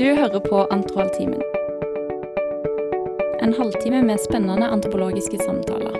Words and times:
Du 0.00 0.06
hører 0.16 0.40
på 0.40 0.58
Antrohaltimen. 0.72 1.42
En 3.44 3.52
halvtime 3.52 3.98
med 4.02 4.20
spennende 4.20 4.64
antropologiske 4.72 5.36
samtaler. 5.42 5.98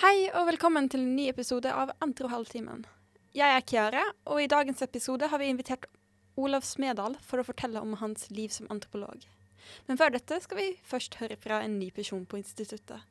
Hei 0.00 0.30
og 0.30 0.48
velkommen 0.48 0.88
til 0.88 1.04
en 1.04 1.12
ny 1.18 1.26
episode 1.28 1.68
av 1.68 1.92
Antrohalvtimen. 2.00 2.86
Jeg 3.36 3.58
er 3.58 3.66
Kiara, 3.68 4.06
og 4.24 4.40
i 4.40 4.48
dagens 4.48 4.80
episode 4.88 5.28
har 5.28 5.44
vi 5.44 5.52
invitert 5.52 5.84
Olav 6.40 6.64
Smedal 6.64 7.20
for 7.20 7.44
å 7.44 7.48
fortelle 7.50 7.84
om 7.84 7.98
hans 8.00 8.30
liv 8.32 8.48
som 8.56 8.72
antropolog. 8.72 9.28
Men 9.84 10.00
før 10.00 10.16
dette 10.16 10.40
skal 10.48 10.62
vi 10.62 10.70
først 10.80 11.20
høre 11.20 11.36
fra 11.36 11.60
en 11.60 11.76
ny 11.76 11.92
person 11.92 12.24
på 12.24 12.40
instituttet. 12.40 13.04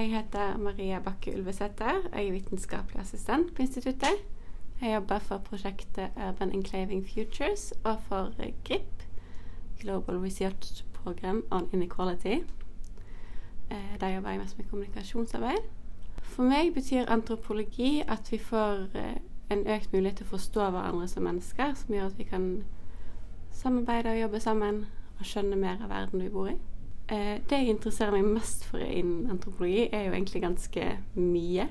Jeg 0.00 0.10
heter 0.10 0.56
Maria 0.56 0.98
Bakke 0.98 1.34
Ulvesæter. 1.38 2.08
Jeg 2.14 2.26
er 2.26 2.32
vitenskapelig 2.32 3.00
assistent 3.00 3.54
på 3.54 3.62
instituttet. 3.62 4.08
Jeg 4.80 4.94
jobber 4.94 5.18
for 5.18 5.38
prosjektet 5.38 6.10
Urban 6.16 6.52
Enclaving 6.52 7.08
Futures 7.14 7.74
og 7.84 7.96
for 8.08 8.32
GRIP, 8.64 9.02
Global 9.80 10.16
Research 10.16 10.84
Program 10.92 11.44
on 11.50 11.68
Inequality. 11.72 12.26
Eh, 13.70 14.00
der 14.00 14.08
jobber 14.08 14.30
jeg 14.30 14.38
mest 14.38 14.58
med 14.58 14.66
kommunikasjonsarbeid. 14.70 15.68
For 16.22 16.42
meg 16.42 16.74
betyr 16.74 17.04
antropologi 17.06 18.02
at 18.08 18.32
vi 18.32 18.38
får 18.38 18.88
eh, 18.94 19.16
en 19.50 19.66
økt 19.66 19.92
mulighet 19.92 20.16
til 20.16 20.26
å 20.26 20.32
forstå 20.32 20.70
hverandre 20.70 21.08
som 21.08 21.22
mennesker, 21.22 21.74
som 21.74 21.94
gjør 21.94 22.06
at 22.06 22.18
vi 22.18 22.24
kan 22.24 22.64
samarbeide 23.50 24.10
og 24.10 24.20
jobbe 24.20 24.40
sammen 24.40 24.86
og 25.18 25.26
skjønne 25.26 25.56
mer 25.56 25.76
av 25.82 25.92
verden 25.92 26.22
vi 26.22 26.28
bor 26.28 26.48
i. 26.48 26.56
Eh, 27.10 27.40
det 27.50 27.58
jeg 27.58 27.72
interesserer 27.72 28.14
meg 28.14 28.28
mest 28.36 28.62
for 28.70 28.78
innen 28.78 29.32
antropologi, 29.34 29.88
er 29.90 30.04
jo 30.06 30.12
egentlig 30.14 30.42
ganske 30.44 30.84
mye. 31.18 31.66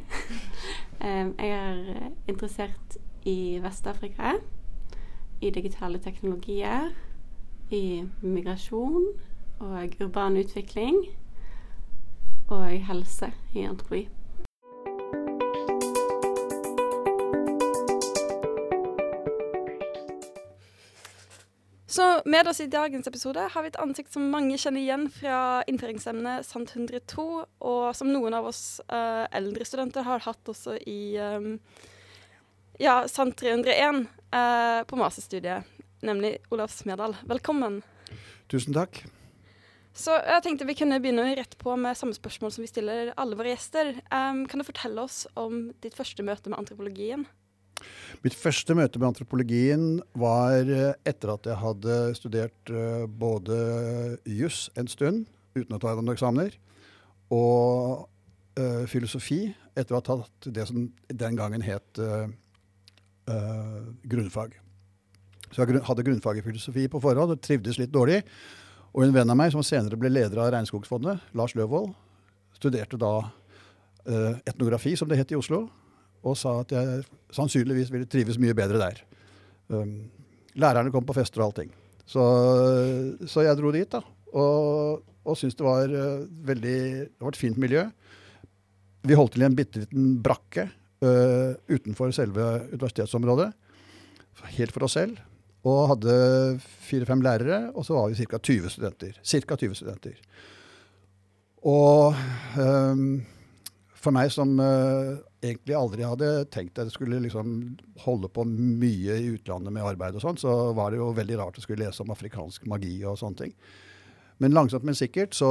eh, 1.05 1.29
jeg 1.39 1.53
er 1.55 2.09
interessert 2.27 2.97
i 3.23 3.59
Vest-Afrika, 3.63 4.33
i 5.41 5.49
digitale 5.55 6.01
teknologier, 6.03 6.91
i 7.71 8.03
migrasjon 8.21 9.05
og 9.59 9.95
urban 10.01 10.37
utvikling, 10.37 11.05
og 12.49 12.67
helse 12.89 13.31
i 13.53 13.63
antropologi. 13.63 14.09
Så 21.89 22.21
med 22.25 22.47
oss 22.47 22.59
i 22.59 22.67
dagens 22.69 23.07
episode 23.07 23.41
har 23.49 23.63
vi 23.65 23.69
et 23.71 23.77
ansikt 23.81 24.13
som 24.13 24.27
mange 24.29 24.59
kjenner 24.61 24.83
igjen 24.83 25.07
fra 25.09 25.63
innføringsemnet 25.65 26.45
Sant 26.45 26.75
102, 26.75 27.23
og 27.65 27.85
som 27.97 28.11
noen 28.13 28.35
av 28.37 28.45
oss 28.51 28.77
uh, 28.93 29.25
eldre 29.33 29.65
studenter 29.65 30.05
har 30.05 30.21
hatt 30.21 30.51
også 30.53 30.75
i 30.85 31.17
um, 31.17 31.55
ja, 32.77 33.07
Sant 33.09 33.39
301 33.41 34.03
uh, 34.05 34.83
på 34.85 34.99
masterstudiet, 35.01 35.65
nemlig 36.05 36.35
Olav 36.53 36.69
Smedal. 36.69 37.17
Velkommen. 37.25 37.81
Tusen 38.53 38.77
takk. 38.77 39.01
Så 39.97 40.13
jeg 40.13 40.45
tenkte 40.45 40.69
vi 40.69 40.77
kunne 40.77 41.01
begynne 41.01 41.25
rett 41.41 41.57
på 41.57 41.73
med 41.73 41.97
samme 41.97 42.13
spørsmål 42.13 42.53
som 42.53 42.67
vi 42.67 42.69
stiller 42.69 43.15
alle 43.17 43.33
våre 43.39 43.55
gjester. 43.55 43.95
Um, 44.13 44.45
kan 44.45 44.61
du 44.61 44.69
fortelle 44.69 45.09
oss 45.09 45.23
om 45.33 45.71
ditt 45.81 45.97
første 45.97 46.21
møte 46.21 46.53
med 46.53 46.61
antropologien? 46.61 47.25
Mitt 48.25 48.35
første 48.35 48.75
møte 48.75 48.99
med 48.99 49.13
antropologien 49.13 49.83
var 50.19 50.67
eh, 50.67 50.95
etter 51.07 51.31
at 51.31 51.47
jeg 51.47 51.59
hadde 51.61 51.97
studert 52.17 52.71
eh, 52.73 53.05
både 53.07 53.59
juss 54.27 54.67
en 54.79 54.89
stund, 54.91 55.27
uten 55.55 55.77
å 55.77 55.79
ta 55.81 55.93
noen 55.95 56.11
eksamener, 56.13 56.55
og 57.33 58.07
uh, 58.57 58.85
filosofi 58.89 59.43
etter 59.77 59.93
å 59.93 59.99
ha 59.99 60.05
tatt 60.05 60.47
det 60.49 60.63
som 60.65 60.87
den 61.13 61.35
gangen 61.37 61.61
het 61.61 61.99
uh, 62.01 62.25
grunnfag. 64.09 64.55
Så 65.51 65.61
jeg 65.61 65.83
hadde 65.85 66.05
grunnfag 66.07 66.39
i 66.39 66.45
filosofi 66.45 66.87
på 66.89 67.01
forhånd 67.03 67.35
og 67.35 67.43
trivdes 67.45 67.77
litt 67.77 67.93
dårlig. 67.93 68.23
Og 68.97 69.05
en 69.05 69.13
venn 69.13 69.29
av 69.29 69.37
meg 69.37 69.53
som 69.53 69.61
senere 69.65 69.99
ble 70.01 70.09
leder 70.09 70.41
av 70.41 70.49
Regnskogsfondet, 70.55 71.21
Lars 71.37 71.53
Løvold, 71.57 71.93
studerte 72.57 72.97
da 72.97 73.13
etnografi, 74.49 74.95
som 74.97 75.09
det 75.09 75.19
het 75.21 75.35
i 75.35 75.37
Oslo 75.37 75.67
og 76.25 76.37
sa 76.37 76.59
at 76.63 76.73
jeg 76.75 77.03
sannsynligvis 77.35 77.91
ville 77.93 78.09
trives 78.09 78.39
mye 78.41 78.55
bedre 78.57 78.81
der. 78.81 79.03
Um, 79.69 80.09
lærerne 80.59 80.91
kom 80.93 81.05
på 81.07 81.15
fester 81.17 81.43
og 81.43 81.49
allting. 81.49 81.71
Så, 82.09 82.23
så 83.29 83.45
jeg 83.45 83.59
dro 83.59 83.71
dit, 83.73 83.89
da. 83.89 84.01
Og, 84.33 85.05
og 85.25 85.37
syntes 85.37 85.57
det 85.57 85.65
var 85.65 85.89
uh, 85.89 86.25
veldig 86.45 86.79
Det 87.07 87.23
var 87.23 87.33
et 87.33 87.39
fint 87.39 87.57
miljø. 87.61 87.85
Vi 89.07 89.17
holdt 89.17 89.37
til 89.37 89.45
i 89.45 89.47
en 89.47 89.57
bitte 89.57 89.83
liten 89.83 90.11
brakke 90.25 90.67
uh, 91.05 91.55
utenfor 91.69 92.13
selve 92.15 92.51
universitetsområdet. 92.73 93.51
Helt 94.57 94.75
for 94.75 94.87
oss 94.87 94.97
selv. 94.99 95.19
Og 95.67 95.89
hadde 95.91 96.13
fire-fem 96.87 97.21
lærere, 97.21 97.65
og 97.75 97.83
så 97.85 97.97
var 97.97 98.09
vi 98.09 98.25
ca. 98.25 98.39
20 98.39 98.71
studenter. 98.73 99.17
Cirka 99.23 99.57
20 99.59 99.75
studenter. 99.81 100.15
Og 101.67 102.15
um, 102.55 103.19
for 103.99 104.15
meg 104.15 104.31
som 104.31 104.55
uh, 104.61 105.19
egentlig 105.43 105.75
aldri 105.75 106.05
hadde 106.07 106.29
tenkt 106.53 106.79
at 106.79 106.87
jeg 106.87 106.95
skulle 106.95 107.19
liksom 107.23 107.51
holde 108.05 108.29
på 108.31 108.45
mye 108.47 109.17
i 109.19 109.29
utlandet 109.33 109.75
med 109.75 109.85
arbeid 109.85 110.15
og 110.15 110.23
sånn, 110.23 110.39
så 110.39 110.71
var 110.77 110.91
det 110.91 111.01
jo 111.01 111.11
veldig 111.17 111.39
rart 111.41 111.59
å 111.59 111.63
skulle 111.63 111.85
lese 111.85 112.03
om 112.05 112.13
afrikansk 112.13 112.67
magi 112.71 112.95
og 113.03 113.19
sånne 113.19 113.43
ting. 113.43 113.55
Men 114.39 114.55
langsomt, 114.55 114.85
men 114.87 114.95
sikkert 114.95 115.35
så, 115.35 115.49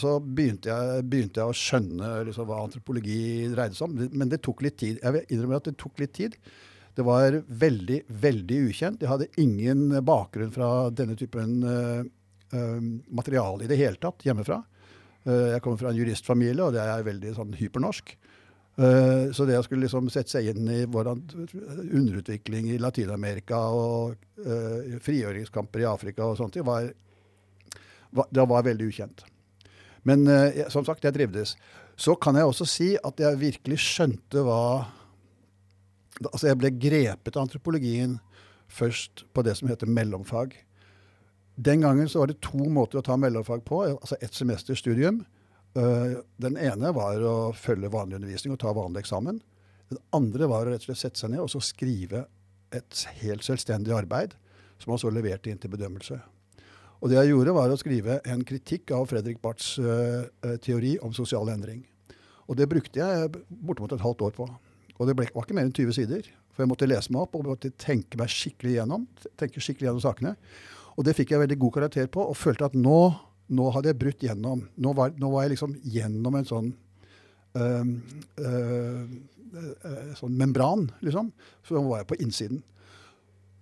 så 0.00 0.16
begynte, 0.24 0.72
jeg, 0.72 1.04
begynte, 1.04 1.42
jeg, 1.42 1.52
å 1.52 1.56
skjønne 1.56 2.12
liksom 2.30 2.48
hva 2.48 2.62
antropologi 2.64 3.50
dreide 3.52 3.76
seg 3.76 3.90
om. 3.90 4.06
Men 4.08 4.32
det 4.32 4.40
tok 4.46 4.62
litt 4.64 4.78
tid. 4.80 5.02
Jeg 5.02 5.16
vil 5.18 5.34
innrømme 5.34 5.58
at 5.60 5.68
det 5.68 5.76
tok 5.80 6.00
litt 6.00 6.14
tid. 6.16 6.38
Det 6.96 7.04
var 7.04 7.36
veldig, 7.44 7.98
veldig 8.24 8.60
ukjent. 8.70 9.04
Jeg 9.04 9.12
hadde 9.12 9.28
ingen 9.40 9.84
bakgrunn 10.08 10.52
fra 10.54 10.70
denne 10.96 11.16
typen 11.20 11.58
uh, 11.60 12.00
uh, 12.56 12.80
materiale 13.12 13.66
i 13.66 13.68
det 13.68 13.80
hele 13.80 14.00
tatt 14.00 14.24
hjemmefra. 14.24 14.62
Uh, 15.22 15.52
jeg 15.52 15.62
kommer 15.62 15.78
fra 15.78 15.92
en 15.92 15.98
juristfamilie, 15.98 16.64
og 16.64 16.74
det 16.74 16.82
er 16.82 17.06
veldig 17.06 17.34
sånn 17.36 17.52
hypernorsk. 17.58 18.14
Uh, 18.72 19.28
så 19.36 19.44
det 19.46 19.58
å 19.58 19.64
skulle 19.66 19.84
liksom 19.84 20.08
sette 20.10 20.32
seg 20.32 20.48
inn 20.50 20.70
i 20.72 20.80
hvordan 20.88 21.20
underutvikling 21.92 22.70
i 22.72 22.80
Latin-Amerika 22.80 23.60
og 23.76 24.16
uh, 24.46 24.96
frigjøringskamper 25.04 25.84
i 25.84 25.90
Afrika 25.90 26.26
og 26.26 26.40
sånt, 26.40 26.58
var, 26.66 26.88
var, 28.10 28.32
det 28.32 28.48
var 28.54 28.66
veldig 28.66 28.88
ukjent. 28.90 29.24
Men 30.08 30.26
som 30.66 30.82
sagt, 30.82 31.04
jeg 31.06 31.14
trivdes. 31.14 31.52
Så 31.94 32.16
kan 32.18 32.34
jeg 32.34 32.48
også 32.48 32.66
si 32.66 32.88
at 32.98 33.20
jeg 33.22 33.38
virkelig 33.38 33.78
skjønte 33.84 34.42
hva 34.42 34.64
Altså, 36.22 36.46
jeg 36.46 36.58
ble 36.60 36.68
grepet 36.78 37.34
av 37.34 37.46
antropologien 37.46 38.12
først 38.70 39.24
på 39.34 39.42
det 39.42 39.56
som 39.58 39.66
heter 39.66 39.90
mellomfag. 39.90 40.52
Den 41.54 41.84
gangen 41.84 42.08
så 42.08 42.22
var 42.22 42.30
det 42.30 42.40
to 42.40 42.68
måter 42.72 43.00
å 43.00 43.04
ta 43.04 43.16
mellomfag 43.20 43.64
på. 43.64 43.82
altså 43.84 44.16
Ett 44.20 44.34
semesters 44.34 44.80
studium 44.80 45.24
Eh, 45.72 46.18
den 46.36 46.58
ene 46.60 46.92
var 46.92 47.22
å 47.24 47.36
følge 47.56 47.90
vanlig 47.92 48.18
undervisning 48.18 48.52
og 48.52 48.60
ta 48.60 48.74
vanlig 48.76 49.06
eksamen. 49.06 49.40
Den 49.92 50.00
andre 50.16 50.48
var 50.50 50.66
å 50.66 50.72
rett 50.72 50.84
og 50.84 50.90
slett 50.90 51.00
sette 51.00 51.22
seg 51.22 51.32
ned 51.32 51.44
og 51.44 51.50
så 51.52 51.62
skrive 51.64 52.26
et 52.72 53.04
helt 53.22 53.44
selvstendig 53.44 53.94
arbeid 53.96 54.36
som 54.80 54.92
man 54.92 55.00
så 55.00 55.12
leverte 55.12 55.52
inn 55.52 55.60
til 55.60 55.72
bedømmelse. 55.72 56.18
Og 57.02 57.10
det 57.10 57.16
jeg 57.18 57.32
gjorde, 57.32 57.54
var 57.56 57.72
å 57.72 57.78
skrive 57.80 58.18
en 58.30 58.44
kritikk 58.46 58.92
av 58.94 59.08
Fredrik 59.10 59.40
Barths 59.42 59.74
uh, 59.82 60.28
teori 60.62 60.94
om 61.02 61.14
sosial 61.16 61.50
endring. 61.50 61.80
Og 62.46 62.56
det 62.58 62.68
brukte 62.70 63.00
jeg 63.00 63.32
bortimot 63.48 63.94
et 63.96 64.04
halvt 64.04 64.22
år 64.28 64.36
på. 64.36 64.46
Og 64.98 65.08
det 65.08 65.16
ble, 65.18 65.26
var 65.34 65.46
ikke 65.46 65.56
mer 65.58 65.66
enn 65.66 65.74
20 65.74 65.96
sider. 65.98 66.28
For 66.54 66.62
jeg 66.62 66.70
måtte 66.70 66.86
lese 66.86 67.12
meg 67.12 67.24
opp 67.24 67.34
og 67.36 67.48
måtte 67.48 67.72
tenke 67.74 68.20
meg 68.20 68.30
skikkelig 68.30 68.76
gjennom, 68.76 69.08
tenke 69.40 69.62
skikkelig 69.62 69.90
gjennom 69.90 70.04
sakene. 70.04 70.36
Og 70.96 71.06
det 71.06 71.16
fikk 71.16 71.32
jeg 71.32 71.42
veldig 71.44 71.58
god 71.60 71.76
karakter 71.78 72.08
på, 72.12 72.24
og 72.28 72.36
følte 72.36 72.68
at 72.68 72.78
nå 72.78 73.02
nå 73.52 73.68
hadde 73.74 73.92
jeg 73.92 74.00
brutt 74.00 74.24
gjennom. 74.24 74.64
Nå 74.80 74.94
var, 74.96 75.12
nå 75.18 75.30
var 75.32 75.44
jeg 75.44 75.54
liksom 75.54 75.76
gjennom 75.92 76.38
en 76.38 76.48
sånn 76.48 76.68
øh, 77.58 77.88
øh, 78.40 80.12
sånn 80.18 80.36
membran, 80.38 80.86
liksom. 81.04 81.32
Så 81.66 81.76
nå 81.76 81.84
var 81.90 82.02
jeg 82.02 82.10
på 82.12 82.20
innsiden. 82.24 82.62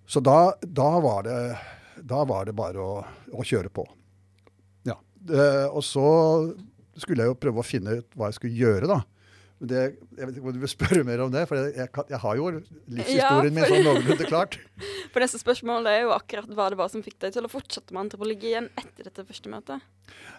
Så 0.07 0.23
da, 0.23 0.53
da, 0.63 0.89
var, 1.03 1.27
det, 1.27 1.39
da 2.07 2.23
var 2.27 2.47
det 2.47 2.55
bare 2.57 2.83
å, 2.83 3.01
å 3.31 3.47
kjøre 3.47 3.71
på. 3.73 3.85
Ja. 4.87 4.97
og 5.69 5.83
så 5.85 6.07
skulle 6.99 7.23
jeg 7.23 7.31
jo 7.31 7.39
prøve 7.39 7.61
å 7.61 7.67
finne 7.67 7.99
ut 7.99 8.15
hva 8.17 8.31
jeg 8.31 8.39
skulle 8.39 8.59
gjøre, 8.59 8.89
da. 8.91 9.01
Det, 9.61 9.81
jeg 10.17 10.25
vet 10.25 10.37
ikke 10.39 10.47
om 10.49 10.55
du 10.55 10.63
vil 10.63 10.71
spørre 10.71 11.03
mer 11.05 11.21
om 11.21 11.29
det, 11.29 11.43
for 11.45 11.59
jeg, 11.59 11.75
jeg, 11.77 12.05
jeg 12.09 12.19
har 12.23 12.37
jo 12.39 12.47
livshistorien 12.49 13.51
ja, 13.51 13.53
min 13.53 13.67
sånn 13.69 13.83
noenlunde 13.85 14.25
klart. 14.25 14.57
For 15.13 15.21
disse 15.21 15.37
spørsmålene 15.37 15.91
er 15.93 16.05
jo 16.07 16.13
akkurat 16.15 16.49
hva 16.57 16.69
det 16.71 16.79
var 16.79 16.89
som 16.89 17.03
fikk 17.05 17.19
deg 17.21 17.35
til 17.35 17.45
å 17.45 17.51
fortsette 17.51 17.93
med 17.93 18.07
antropologien 18.07 18.71
etter 18.79 19.05
dette 19.05 19.25
første 19.27 19.51
møtet? 19.51 19.85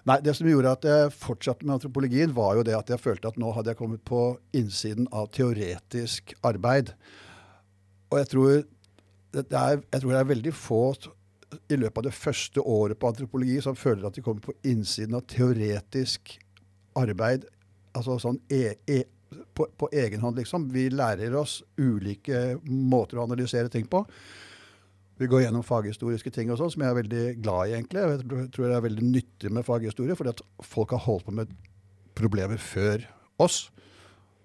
Nei, 0.09 0.17
det 0.25 0.35
som 0.35 0.49
gjorde 0.51 0.75
at 0.75 0.89
jeg 0.89 1.15
fortsatte 1.15 1.69
med 1.69 1.77
antropologien, 1.77 2.35
var 2.35 2.59
jo 2.59 2.67
det 2.67 2.75
at 2.75 2.91
jeg 2.91 3.03
følte 3.05 3.31
at 3.31 3.39
nå 3.39 3.53
hadde 3.55 3.71
jeg 3.71 3.79
kommet 3.79 4.03
på 4.09 4.25
innsiden 4.59 5.07
av 5.15 5.31
teoretisk 5.37 6.35
arbeid. 6.49 6.95
Og 8.11 8.19
jeg 8.25 8.33
tror 8.35 8.53
det 9.33 9.47
er, 9.49 9.81
jeg 9.87 10.03
tror 10.03 10.11
det 10.11 10.21
er 10.21 10.31
veldig 10.35 10.57
få 10.57 10.83
i 11.71 11.79
løpet 11.79 12.01
av 12.01 12.09
det 12.09 12.17
første 12.17 12.65
året 12.75 12.99
på 12.99 13.13
antropologi 13.13 13.61
som 13.65 13.79
føler 13.79 14.09
at 14.09 14.17
de 14.17 14.25
kommer 14.25 14.43
på 14.45 14.57
innsiden 14.67 15.15
av 15.19 15.29
teoretisk 15.31 16.35
arbeid 16.99 17.47
altså 17.93 18.19
sånn 18.23 18.39
e, 18.53 18.77
e, 18.89 19.03
på, 19.57 19.67
på 19.79 19.89
egen 19.93 20.23
hånd, 20.23 20.41
liksom. 20.41 20.69
Vi 20.73 20.89
lærer 20.93 21.35
oss 21.39 21.61
ulike 21.81 22.57
måter 22.65 23.21
å 23.21 23.27
analysere 23.27 23.73
ting 23.73 23.87
på. 23.91 24.05
Vi 25.21 25.29
går 25.31 25.45
gjennom 25.45 25.65
faghistoriske 25.67 26.33
ting 26.35 26.51
og 26.51 26.59
sånn, 26.59 26.73
som 26.73 26.83
jeg 26.83 26.91
er 26.91 26.99
veldig 26.99 27.25
glad 27.45 27.69
i, 27.69 27.77
egentlig. 27.77 28.03
Jeg 28.03 28.49
tror 28.55 28.69
det 28.69 28.79
er 28.79 28.89
veldig 28.89 29.07
nyttig 29.07 29.53
med 29.55 29.67
faghistorie, 29.67 30.17
fordi 30.19 30.33
at 30.35 30.43
folk 30.67 30.97
har 30.97 31.05
holdt 31.05 31.29
på 31.29 31.37
med 31.37 31.53
problemer 32.19 32.61
før 32.61 33.05
oss. 33.43 33.67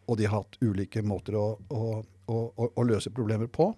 Og 0.08 0.20
de 0.20 0.28
har 0.28 0.42
hatt 0.42 0.60
ulike 0.62 1.04
måter 1.04 1.36
å, 1.40 1.48
å, 1.74 2.00
å, 2.04 2.68
å 2.68 2.88
løse 2.88 3.12
problemer 3.16 3.50
på. 3.52 3.72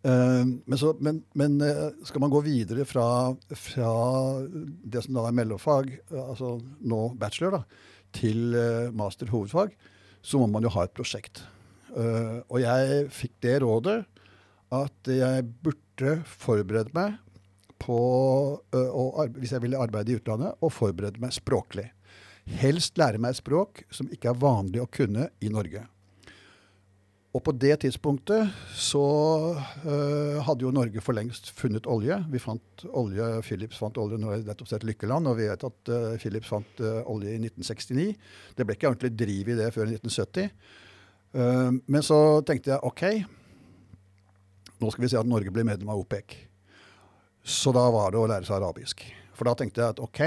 Uh, 0.00 0.48
men, 0.64 0.76
så, 0.80 0.94
men, 1.04 1.18
men 1.36 1.58
uh, 1.60 1.90
skal 2.08 2.22
man 2.24 2.32
gå 2.32 2.40
videre 2.40 2.86
fra, 2.88 3.34
fra, 3.52 3.90
det 4.48 5.02
som 5.04 5.18
da 5.18 5.26
er 5.28 5.34
mellomfag, 5.36 5.90
uh, 6.08 6.30
altså 6.32 6.54
nå 6.88 7.02
bachelor, 7.20 7.58
da, 7.58 7.89
til 8.16 8.56
master 8.96 9.30
hovedfag, 9.30 9.74
så 10.22 10.40
må 10.40 10.48
man 10.50 10.66
jo 10.66 10.72
ha 10.74 10.84
et 10.84 10.94
prosjekt. 10.96 11.44
og 11.90 12.58
jeg 12.60 13.06
fikk 13.10 13.32
det 13.42 13.54
rådet 13.62 14.04
at 14.70 15.10
jeg 15.10 15.46
burde 15.64 16.12
forberede 16.24 16.94
meg 16.94 17.16
på, 17.80 17.96
å, 18.60 19.04
hvis 19.38 19.54
jeg 19.56 19.64
ville 19.64 19.80
arbeide 19.80 20.12
i 20.12 20.18
utlandet, 20.20 20.54
og 20.60 20.74
forberede 20.74 21.22
meg 21.22 21.34
språklig. 21.34 21.88
Helst 22.60 22.98
lære 23.00 23.20
meg 23.20 23.34
et 23.34 23.40
språk 23.40 23.84
som 23.94 24.10
ikke 24.12 24.30
er 24.32 24.42
vanlig 24.42 24.82
å 24.82 24.90
kunne 24.90 25.30
i 25.40 25.50
Norge. 25.52 25.86
Og 27.30 27.42
på 27.46 27.52
det 27.54 27.76
tidspunktet 27.84 28.48
så 28.74 29.00
uh, 29.54 30.38
hadde 30.42 30.64
jo 30.64 30.72
Norge 30.74 31.02
for 31.04 31.14
lengst 31.14 31.52
funnet 31.54 31.86
olje. 31.86 32.16
Vi 32.32 32.40
fant 32.42 32.84
olje, 32.90 33.26
Philips 33.46 33.78
fant 33.78 33.98
olje 34.02 34.18
nå 34.18 34.32
er 34.34 34.42
nettopp 34.48 34.72
sett 34.72 34.86
Lykkeland, 34.86 35.30
og 35.30 35.38
vi 35.38 35.46
vet 35.46 35.66
at 35.68 35.92
uh, 35.94 36.16
Philips 36.18 36.50
fant 36.50 36.82
uh, 36.82 37.04
olje 37.10 37.30
i 37.30 37.38
1969. 37.38 38.06
Det 38.58 38.66
ble 38.66 38.74
ikke 38.74 38.90
ordentlig 38.90 39.12
driv 39.14 39.52
i 39.52 39.58
det 39.60 39.68
før 39.74 39.86
i 39.86 39.98
1970. 39.98 40.50
men 41.86 42.02
så 42.02 42.16
tenkte 42.42 42.72
jeg 42.72 42.82
OK, 42.82 43.02
nå 44.82 44.88
skal 44.90 45.04
vi 45.04 45.10
se 45.12 45.18
at 45.20 45.28
Norge 45.30 45.52
blir 45.54 45.62
medlem 45.68 45.92
av 45.92 46.00
OPEC. 46.02 46.34
Så 47.46 47.70
da 47.70 47.84
var 47.94 48.10
det 48.10 48.18
å 48.18 48.26
lære 48.26 48.48
seg 48.48 48.56
arabisk. 48.56 49.04
For 49.38 49.46
da 49.46 49.54
tenkte 49.54 49.84
jeg 49.84 49.94
at 49.94 50.02
OK, 50.02 50.20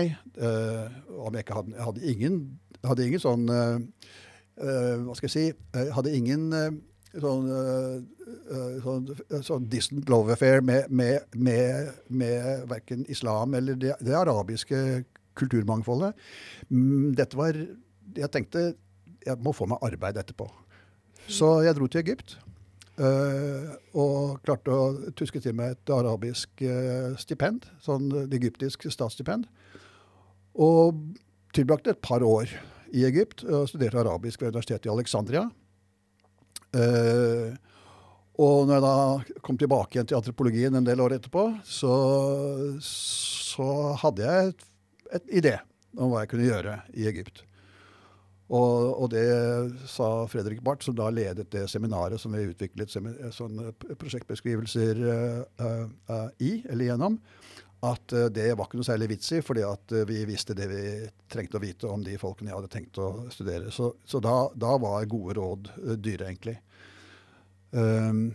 om 1.20 1.36
jeg 1.36 1.44
ikke 1.44 1.58
hadde, 1.58 1.76
hadde 1.90 2.08
ingen, 2.08 2.40
hadde 2.88 3.10
ingen 3.10 3.20
sånn 3.20 3.44
Hva 3.52 5.18
skal 5.20 5.28
jeg 5.28 5.36
si? 5.36 5.46
Jeg 5.52 5.92
hadde 5.98 6.16
ingen 6.16 6.48
sånn, 7.22 7.50
uh, 7.50 8.78
sånn, 8.84 9.08
sånn 9.46 9.68
distant 9.72 10.10
love 10.12 10.34
affair 10.34 10.64
med, 10.66 10.90
med, 10.90 11.26
med, 11.36 11.92
med 12.10 12.66
verken 12.72 13.06
islam 13.12 13.54
eller 13.58 13.78
det, 13.80 13.96
det, 14.02 14.16
arabiske 14.18 15.04
kulturmangfoldet. 15.40 16.18
Mm, 16.70 17.14
dette 17.18 17.38
var 17.38 17.58
Jeg 18.14 18.30
tenkte 18.30 18.74
jeg 19.24 19.40
må 19.42 19.54
få 19.56 19.66
meg 19.72 19.82
arbeid 19.86 20.18
etterpå. 20.20 20.50
Så 21.32 21.64
jeg 21.64 21.78
dro 21.78 21.88
til 21.88 22.02
Egypt. 22.04 22.36
Og 23.98 24.42
klarte 24.44 24.76
å 24.76 25.12
tuske 25.18 25.40
til 25.42 25.56
meg 25.58 25.78
et 25.78 25.94
arabisk 25.96 26.62
stipend, 27.24 27.64
sånn 27.82 28.12
egyptisk 28.28 28.84
statsstipend. 28.92 29.48
Og 30.54 31.00
tilbrakte 31.56 31.96
et 31.96 32.04
par 32.04 32.26
år 32.28 32.52
i 32.94 33.08
Egypt 33.08 33.44
og 33.48 33.70
studerte 33.72 34.04
arabisk 34.04 34.42
ved 34.42 34.54
universitetet 34.54 34.92
i 34.92 34.94
Alexandria. 34.94 35.48
Uh, 36.74 37.54
og 38.42 38.66
når 38.66 38.80
jeg 38.80 38.84
da 38.84 39.40
kom 39.46 39.58
tilbake 39.62 39.98
igjen 39.98 40.10
til 40.10 40.18
antropologien 40.18 40.74
en 40.74 40.86
del 40.88 41.02
år 41.04 41.20
etterpå, 41.20 41.46
så, 41.62 41.94
så 42.82 43.68
hadde 44.02 44.26
jeg 44.26 44.54
et, 44.54 44.70
et, 45.20 45.34
idé 45.44 45.58
om 45.94 46.10
hva 46.10 46.24
jeg 46.24 46.32
kunne 46.32 46.48
gjøre 46.48 46.80
i 46.98 47.06
Egypt. 47.12 47.44
Og, 48.54 48.90
og, 48.98 49.06
det 49.14 49.24
sa 49.90 50.26
Fredrik 50.30 50.64
Barth, 50.66 50.86
som 50.86 50.98
da 50.98 51.08
ledet 51.14 51.46
det 51.54 51.68
seminaret 51.72 52.22
som 52.22 52.34
vi 52.34 52.50
utviklet 52.50 52.92
sånne 52.92 53.72
prosjektbeskrivelser 54.02 55.00
uh, 55.06 55.86
uh, 56.10 56.28
i, 56.42 56.58
eller 56.66 56.90
gjennom, 56.90 57.22
at 57.84 58.14
det 58.32 58.46
var 58.56 58.68
ikke 58.68 58.80
noe 58.80 58.88
særlig 58.88 59.10
vits 59.12 59.34
i, 59.36 59.42
fordi 59.44 59.64
at 59.68 59.94
vi 60.08 60.22
visste 60.30 60.56
det 60.56 60.70
vi 60.72 60.84
trengte 61.32 61.60
å 61.60 61.64
vite 61.64 61.90
om 61.92 62.04
de 62.06 62.16
folkene 62.22 62.52
jeg 62.52 62.56
hadde 62.56 62.72
tenkt 62.72 63.00
å 63.04 63.10
studere. 63.34 63.74
Så, 63.76 63.90
så 64.08 64.22
da, 64.24 64.38
da, 64.56 64.78
var 64.80 65.04
gode 65.12 65.36
råd 65.36 65.68
dyre, 66.00 66.30
egentlig. 66.30 66.56
Um, 67.76 68.30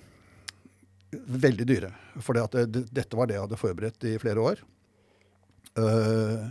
veldig 1.08 1.66
dyre. 1.68 1.92
For 2.20 2.36
det, 2.36 2.84
dette 2.92 3.16
var 3.16 3.28
det 3.28 3.38
jeg 3.38 3.46
hadde 3.46 3.60
forberedt 3.60 4.08
i 4.10 4.18
flere 4.20 4.44
år. 4.50 4.60
Uh, 5.78 6.50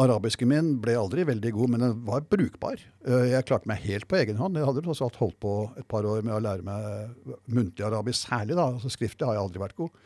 arabisken 0.00 0.48
min 0.50 0.72
ble 0.82 0.96
aldri 0.98 1.26
veldig 1.26 1.52
god, 1.54 1.74
men 1.74 1.84
den 1.84 2.00
var 2.06 2.24
brukbar. 2.30 2.80
Jeg 3.04 3.46
klarte 3.46 3.70
meg 3.70 3.84
helt 3.84 4.08
på 4.10 4.18
egen 4.22 4.40
hånd. 4.40 4.58
Jeg 4.58 4.66
hadde 4.70 4.82
tross 4.86 5.02
alt 5.04 5.20
holdt 5.20 5.38
på 5.42 5.54
et 5.76 5.86
par 5.90 6.06
år 6.08 6.24
med 6.24 6.38
å 6.38 6.42
lære 6.42 6.66
meg 6.66 7.36
muntlig 7.44 7.86
arabisk, 7.86 8.24
særlig. 8.30 8.56
da, 8.56 8.70
altså 8.72 8.90
Skriftlig 8.92 9.28
har 9.28 9.36
jeg 9.36 9.44
aldri 9.44 9.62
vært 9.62 9.78
god. 9.78 10.02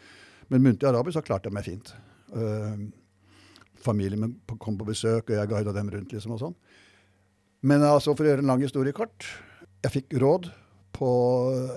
Men 0.52 0.64
muntlig 0.64 0.90
arabisk 0.90 1.20
så 1.20 1.24
klarte 1.24 1.48
jeg 1.48 1.56
meg 1.56 1.68
fint. 1.68 1.94
Uh, 2.34 2.88
familien 3.78 4.20
min 4.20 4.58
kom 4.58 4.78
på 4.78 4.88
besøk, 4.88 5.30
og 5.30 5.36
jeg 5.36 5.48
guida 5.48 5.72
dem 5.72 5.90
rundt. 5.90 6.12
liksom 6.12 6.34
og 6.34 6.42
sånn. 6.42 6.56
Men 7.60 7.82
altså, 7.82 8.14
for 8.14 8.26
å 8.26 8.32
gjøre 8.32 8.44
en 8.44 8.52
lang 8.52 8.62
historie 8.62 8.94
kort 8.94 9.26
Jeg 9.82 9.94
fikk 9.94 10.14
råd 10.22 10.50
på 10.94 11.08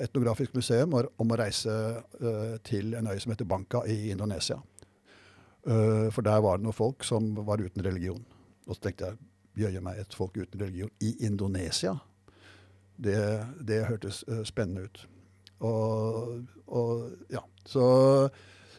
Etnografisk 0.01 0.53
museum 0.57 0.93
om 0.97 1.31
å 1.33 1.37
reise 1.37 1.71
uh, 2.01 2.57
til 2.65 2.95
en 2.97 3.09
øy 3.11 3.19
som 3.21 3.33
heter 3.33 3.45
Banka 3.45 3.83
i 3.85 4.09
Indonesia. 4.09 4.57
Uh, 5.61 6.09
for 6.09 6.25
der 6.25 6.41
var 6.41 6.57
det 6.57 6.65
noen 6.65 6.77
folk 6.77 7.05
som 7.05 7.35
var 7.45 7.61
uten 7.61 7.85
religion. 7.85 8.23
Og 8.65 8.77
så 8.77 8.87
tenkte 8.87 9.11
jeg 9.11 9.65
jøye 9.65 9.83
meg 9.85 9.99
et 10.01 10.17
folk 10.17 10.39
uten 10.39 10.63
religion 10.63 10.89
i 11.05 11.13
Indonesia. 11.27 11.93
Det, 12.97 13.19
det 13.61 13.83
hørtes 13.85 14.23
uh, 14.29 14.41
spennende 14.47 14.87
ut. 14.87 15.03
Og, 15.69 16.41
og 16.65 17.29
ja, 17.29 17.43
så, 17.69 17.85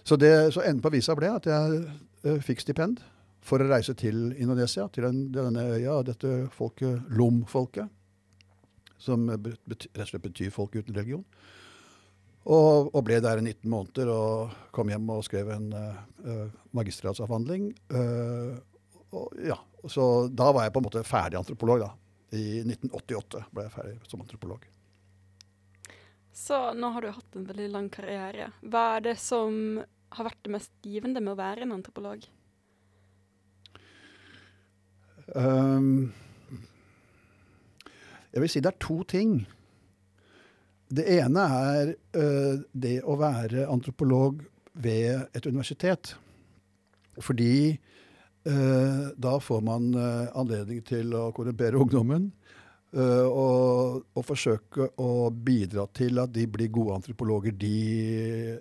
så, 0.03 0.19
det, 0.19 0.53
så, 0.55 0.63
enden 0.63 0.83
på 0.83 0.93
visa 0.95 1.15
ble 1.19 1.31
at 1.33 1.47
jeg 1.47 2.39
fikk 2.47 2.63
stipend 2.63 3.03
for 3.43 3.63
å 3.63 3.67
reise 3.71 3.95
til 3.99 4.31
Indonesia, 4.39 4.87
til 4.95 5.09
den, 5.09 5.25
denne 5.35 5.65
øya, 5.75 6.01
dette 6.07 6.47
folket, 6.55 7.03
Lom-folket 7.11 7.91
som 9.03 9.27
rett 9.31 9.89
og 9.91 10.09
slett 10.09 10.23
betyr 10.23 10.53
folk 10.55 10.77
uten 10.79 10.95
religion. 10.95 11.25
Og, 12.43 12.91
og, 12.91 13.01
ble 13.07 13.21
der 13.23 13.39
i 13.39 13.45
19 13.45 13.71
måneder 13.71 14.11
og 14.11 14.55
kom 14.75 14.91
hjem 14.91 15.11
og 15.15 15.23
skrev 15.27 15.53
en 15.55 15.69
uh, 15.75 16.49
magistergradsavhandling. 16.75 17.69
Uh, 17.95 18.59
ja, 19.47 19.59
så 19.91 20.27
da 20.31 20.51
var 20.55 20.67
jeg 20.67 20.75
på 20.75 20.83
en 20.83 20.89
måte 20.89 21.05
ferdig 21.07 21.39
antropolog. 21.39 21.85
da. 21.85 21.93
I 22.35 22.63
1988 22.65 23.45
ble 23.53 23.67
jeg 23.69 23.75
ferdig 23.77 23.97
som 24.11 24.25
antropolog. 24.25 24.67
Så 26.33 26.59
nå 26.75 26.89
har 26.95 27.05
du 27.05 27.11
hatt 27.13 27.37
en 27.37 27.47
veldig 27.49 27.69
lang 27.73 27.89
karriere. 27.93 28.51
Hva 28.65 28.97
er 28.97 29.05
det 29.09 29.19
som 29.21 29.83
har 30.13 30.29
vært 30.29 30.41
det 30.45 30.53
mest 30.55 30.73
givende 30.85 31.21
med 31.21 31.35
å 31.35 31.41
være 31.41 31.67
en 31.67 31.75
antropolog? 31.77 32.25
Um, 35.37 36.13
jeg 38.33 38.43
vil 38.43 38.53
si 38.53 38.63
det 38.65 38.73
er 38.73 38.81
to 38.83 38.99
ting. 39.09 39.37
Det 40.93 41.05
ene 41.21 41.45
er 41.69 41.95
uh, 42.17 42.61
det 42.73 42.99
å 43.05 43.17
være 43.21 43.69
antropolog 43.73 44.43
ved 44.73 45.29
et 45.37 45.49
universitet. 45.49 46.15
Fordi 47.21 47.77
uh, 48.49 49.13
da 49.17 49.37
får 49.41 49.65
man 49.65 49.93
uh, 49.97 50.33
anledning 50.37 50.81
til 50.89 51.13
å 51.17 51.29
korrumpere 51.37 51.81
ungdommen. 51.81 52.31
Og, 52.93 54.03
og, 54.13 54.25
forsøke 54.29 54.91
å 55.01 55.31
bidra 55.33 55.87
til 55.97 56.21
at 56.21 56.33
de 56.35 56.43
blir 56.45 56.69
gode 56.69 56.99
antropologer, 56.99 57.55
de, 57.57 58.59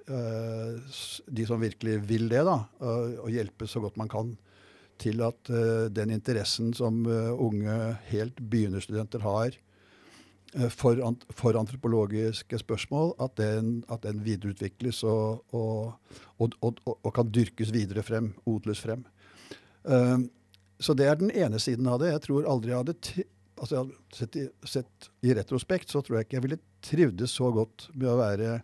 de 1.27 1.47
som 1.49 1.59
virkelig 1.59 1.97
vil 2.07 2.29
det. 2.31 2.45
da, 2.47 2.55
Og 2.79 3.27
hjelpe 3.33 3.67
så 3.67 3.83
godt 3.83 3.99
man 3.99 4.11
kan 4.11 4.31
til 5.01 5.19
at 5.25 5.51
den 5.91 6.13
interessen 6.15 6.71
som 6.77 7.03
unge, 7.03 7.75
helt 8.07 8.39
begynnerstudenter 8.39 9.25
har 9.25 9.59
for, 10.69 10.99
for, 11.35 11.57
antropologiske 11.59 12.57
spørsmål, 12.59 13.13
at 13.19 13.37
den, 13.37 13.83
at 13.91 14.03
den 14.03 14.25
videreutvikles 14.25 15.03
og, 15.03 15.45
og, 15.51 15.93
og, 16.39 16.79
og, 16.85 17.13
kan 17.15 17.31
dyrkes 17.31 17.71
videre 17.73 18.03
frem, 18.03 18.33
odles 18.45 18.79
frem. 18.79 19.05
så 20.79 20.93
det 20.93 21.07
er 21.07 21.15
den 21.15 21.31
ene 21.31 21.59
siden 21.59 21.87
av 21.87 21.99
det. 22.01 22.11
Jeg 22.11 22.21
tror 22.27 22.49
aldri 22.49 22.71
jeg 22.71 22.83
hadde 22.83 23.25
altså 23.61 23.85
sett 24.15 24.37
i, 24.39 24.45
sett 24.65 25.09
i 25.25 25.33
retrospekt, 25.37 25.91
så 25.91 26.01
tror 26.01 26.19
jeg 26.19 26.27
ikke 26.27 26.39
jeg 26.39 26.45
ville 26.47 26.61
trivdes 26.85 27.35
så 27.37 27.51
godt 27.53 27.89
med 27.93 28.09
å 28.09 28.19
være 28.19 28.59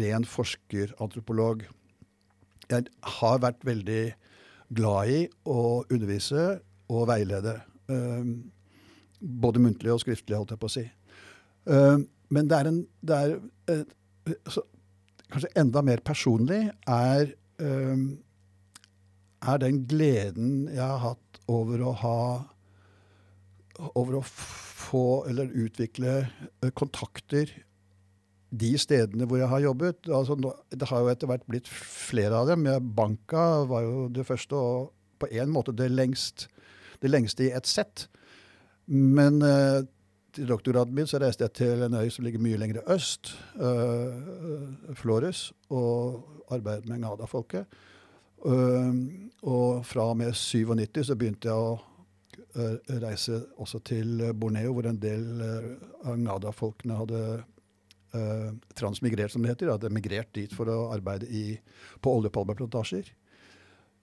ren 0.00 0.26
forsker-antropolog. 0.28 1.64
Jeg 2.70 2.86
har 3.18 3.42
vært 3.42 3.64
veldig 3.66 4.02
glad 4.76 5.10
i 5.10 5.20
å 5.50 5.82
undervise 5.90 6.60
og 6.90 7.08
veilede. 7.10 7.56
Um, 7.90 8.50
både 9.20 9.62
muntlig 9.62 9.92
og 9.92 10.02
skriftlig, 10.04 10.36
holdt 10.38 10.54
jeg 10.54 10.62
på 10.62 10.70
å 10.70 10.74
si. 10.76 10.84
Um, 11.66 12.06
men 12.30 12.48
det 12.50 12.60
er 12.60 12.70
en 12.70 12.84
det 13.02 13.16
er, 13.16 13.34
uh, 13.72 14.36
så, 14.48 14.64
Kanskje 15.30 15.52
enda 15.60 15.78
mer 15.86 16.00
personlig 16.02 16.64
er, 16.90 17.28
um, 17.62 18.16
er 19.46 19.60
den 19.62 19.84
gleden 19.86 20.64
jeg 20.72 20.82
har 20.82 20.98
hatt 21.04 21.38
over 21.46 21.84
å 21.86 21.92
ha 22.00 22.22
over 23.94 24.20
å 24.20 24.22
få 24.26 25.24
eller 25.30 25.52
utvikle 25.64 26.14
eh, 26.24 26.70
kontakter 26.76 27.52
de 28.50 28.72
stedene 28.82 29.28
hvor 29.30 29.38
jeg 29.38 29.50
har 29.50 29.62
jobbet. 29.62 30.08
Altså, 30.10 30.36
det 30.74 30.88
har 30.90 31.04
jo 31.04 31.12
etter 31.12 31.30
hvert 31.30 31.46
blitt 31.50 31.68
flere 31.70 32.40
av 32.40 32.50
dem. 32.50 32.66
Banka 32.96 33.64
var 33.70 33.86
jo 33.86 34.08
det 34.10 34.26
første, 34.26 34.58
og 34.58 34.90
på 35.22 35.30
en 35.30 35.52
måte 35.54 35.74
det, 35.76 35.90
lengst, 35.92 36.48
det 37.02 37.12
lengste 37.12 37.46
i 37.46 37.52
ett 37.54 37.70
sett. 37.70 38.08
Men 38.90 39.38
eh, 39.46 39.86
til 40.34 40.48
doktorgraden 40.50 40.94
min 40.94 41.08
så 41.10 41.20
reiste 41.22 41.46
jeg 41.46 41.56
til 41.58 41.84
en 41.86 41.94
øy 42.00 42.10
som 42.10 42.24
ligger 42.26 42.42
mye 42.42 42.58
lenger 42.60 42.84
øst, 42.94 43.32
uh, 43.58 44.94
Flores, 44.94 45.52
og 45.70 46.22
arbeidet 46.50 46.88
med 46.88 47.02
Ngada-folket. 47.02 47.66
Uh, 48.44 48.94
og 49.42 49.86
fra 49.86 50.10
og 50.12 50.16
med 50.16 50.32
97 50.34 51.06
så 51.06 51.16
begynte 51.18 51.50
jeg 51.50 51.56
å 51.56 51.78
reise 53.02 53.42
også 53.60 53.80
til 53.86 54.22
Borneo, 54.34 54.72
hvor 54.76 54.88
en 54.90 54.98
del 55.00 55.42
av 56.04 56.18
Ngada-folkene 56.18 56.98
hadde 56.98 57.22
transmigrert, 58.74 59.30
som 59.30 59.44
det 59.44 59.52
heter. 59.52 59.70
Hadde 59.70 59.92
migrert 59.94 60.32
dit 60.34 60.52
for 60.54 60.70
å 60.70 60.90
arbeide 60.94 61.28
i, 61.30 61.54
på 62.02 62.14
oljepalmeplantasjer. 62.18 63.12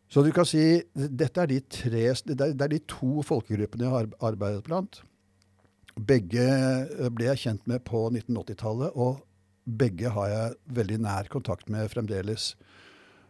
Så 0.07 0.23
du 0.23 0.31
kan 0.31 0.47
si 0.47 0.63
dette 0.93 1.43
er 1.43 1.51
de, 1.51 1.59
tre, 1.67 2.05
det 2.15 2.47
er 2.47 2.71
de 2.71 2.79
to 2.87 3.23
folkegruppene 3.27 3.87
jeg 3.87 3.93
har 3.93 4.09
arbeidet 4.29 4.63
blant. 4.67 5.01
Begge 5.97 6.45
eh, 6.45 7.09
ble 7.11 7.27
jeg 7.31 7.43
kjent 7.43 7.67
med 7.67 7.83
på 7.87 8.05
1980-tallet, 8.13 8.95
og 8.95 9.23
begge 9.67 10.13
har 10.15 10.29
jeg 10.31 10.57
veldig 10.77 10.99
nær 11.03 11.27
kontakt 11.31 11.67
med 11.73 11.89
fremdeles. 11.91 12.53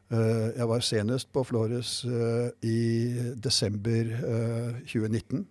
Eh, 0.07 0.47
jeg 0.55 0.67
var 0.69 0.83
senest 0.85 1.29
på 1.35 1.43
Flores 1.43 1.99
eh, 2.07 2.49
i 2.63 2.79
desember 3.43 4.13
2019. 4.87 5.45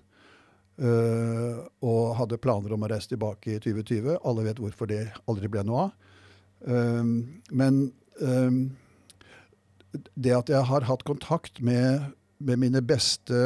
Og 0.77 2.01
hadde 2.19 2.37
planer 2.37 2.75
om 2.77 2.83
å 2.85 2.89
reise 2.93 3.09
tilbake 3.09 3.55
i 3.55 3.61
2020. 3.65 4.19
Alle 4.29 4.43
vet 4.45 4.59
hvorfor 4.61 4.91
det 4.91 5.07
aldri 5.25 5.49
ble 5.49 5.63
noe 5.65 5.87
av. 5.87 5.95
Men 7.49 7.79
det 10.13 10.35
at 10.37 10.53
jeg 10.53 10.69
har 10.69 10.85
hatt 10.85 11.07
kontakt 11.09 11.63
med, 11.65 12.11
med 12.45 12.61
mine 12.61 12.85
beste 12.85 13.41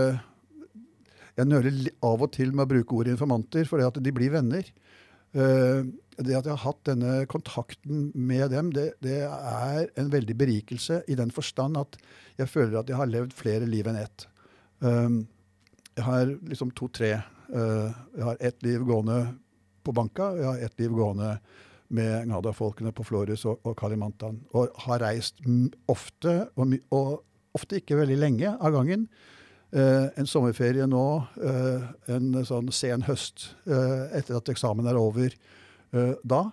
jeg 1.38 1.48
nøler 1.48 1.92
av 2.04 2.26
og 2.26 2.32
til 2.34 2.50
med 2.50 2.66
å 2.66 2.70
bruke 2.72 2.96
ordet 2.98 3.14
informanter, 3.14 3.68
at 3.86 4.02
de 4.02 4.12
blir 4.12 4.34
venner. 4.34 4.66
Uh, 5.36 5.86
det 6.20 6.36
at 6.36 6.46
jeg 6.46 6.52
har 6.52 6.64
hatt 6.64 6.80
denne 6.88 7.12
kontakten 7.30 8.08
med 8.14 8.50
dem, 8.52 8.72
det, 8.76 8.90
det, 9.04 9.22
er 9.24 9.86
en 10.00 10.10
veldig 10.12 10.36
berikelse 10.36 11.00
i 11.08 11.16
den 11.16 11.30
forstand 11.32 11.78
at 11.80 11.96
jeg 12.40 12.50
føler 12.50 12.80
at 12.80 12.90
jeg 12.90 12.98
har 12.98 13.08
levd 13.08 13.32
flere 13.36 13.68
liv 13.68 13.88
enn 13.88 14.00
ett. 14.00 14.26
Um, 14.80 15.22
jeg 15.96 16.04
har 16.06 16.34
liksom 16.50 16.74
to-tre. 16.76 17.14
Uh, 17.48 17.88
jeg 18.16 18.26
har 18.26 18.42
ett 18.50 18.62
liv 18.66 18.84
gående 18.86 19.22
på 19.84 19.94
banka, 19.96 20.32
jeg 20.36 20.48
har 20.48 20.62
ett 20.66 20.82
liv 20.82 20.92
gående 20.94 21.34
med 21.90 22.28
Ngada-folkene 22.30 22.92
på 22.94 23.04
Flores 23.06 23.44
og, 23.50 23.64
og 23.66 23.74
Kalimantan. 23.78 24.38
Og 24.54 24.70
har 24.86 25.02
reist 25.02 25.40
ofte, 25.90 26.44
og, 26.54 26.76
og 26.94 27.56
ofte 27.56 27.80
ikke 27.80 27.98
veldig 27.98 28.18
lenge 28.20 28.52
av 28.54 28.76
gangen. 28.76 29.08
Uh, 29.70 30.08
en 30.18 30.26
sommerferie 30.26 30.82
nå, 30.90 31.04
uh, 31.38 31.82
en 32.10 32.40
sånn 32.42 32.72
sen 32.74 33.04
høst 33.06 33.52
uh, 33.70 34.10
etter 34.18 34.34
at 34.40 34.50
eksamen 34.50 34.88
er 34.90 34.98
over 34.98 35.36
da. 35.90 36.44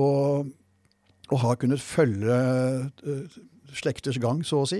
Og, 0.00 0.46
og, 1.28 1.34
har 1.42 1.58
kunnet 1.60 1.82
følge 1.84 2.36
slekters 3.76 4.16
gang, 4.22 4.40
så 4.40 4.62
å 4.62 4.68
si. 4.70 4.78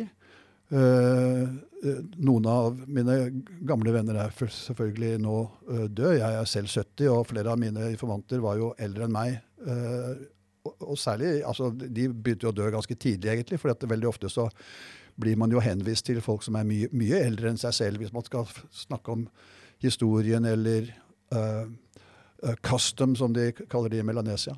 noen 2.24 2.48
av 2.48 2.78
mine 2.88 3.18
gamle 3.68 3.92
venner 3.92 4.22
er 4.22 4.32
selvfølgelig 4.32 5.18
nå 5.20 5.36
døde. 5.90 6.14
Jeg 6.22 6.38
er 6.40 6.48
selv 6.48 6.72
70, 6.72 7.10
og 7.12 7.28
flere 7.28 7.52
av 7.52 7.60
mine 7.60 7.90
informanter 7.90 8.40
var 8.40 8.56
jo 8.62 8.72
eldre 8.80 9.04
enn 9.04 9.16
meg. 9.18 9.36
Og, 10.64 10.72
og, 10.78 10.96
særlig, 10.96 11.42
altså, 11.44 11.74
De 11.76 12.08
begynte 12.08 12.48
jo 12.48 12.54
å 12.54 12.56
dø 12.56 12.72
ganske 12.72 12.96
tidlig, 12.96 13.34
egentlig, 13.34 13.60
for 13.60 13.84
veldig 13.92 14.12
ofte 14.14 14.32
så 14.32 14.48
blir 15.20 15.38
man 15.38 15.52
jo 15.52 15.62
henvist 15.62 16.06
til 16.08 16.20
folk 16.24 16.42
som 16.46 16.56
er 16.58 16.66
mye, 16.68 16.90
mye 16.94 17.20
eldre 17.22 17.52
enn 17.52 17.60
seg 17.60 17.74
selv, 17.76 18.02
hvis 18.02 18.14
man 18.14 18.26
skal 18.26 18.48
snakke 18.74 19.14
om 19.14 19.26
historien 19.82 20.46
eller 20.48 20.88
uh, 21.34 21.66
custom, 22.66 23.14
som 23.16 23.34
de 23.34 23.50
kaller 23.70 23.92
det 23.92 24.02
i 24.02 24.06
Melanesia. 24.06 24.56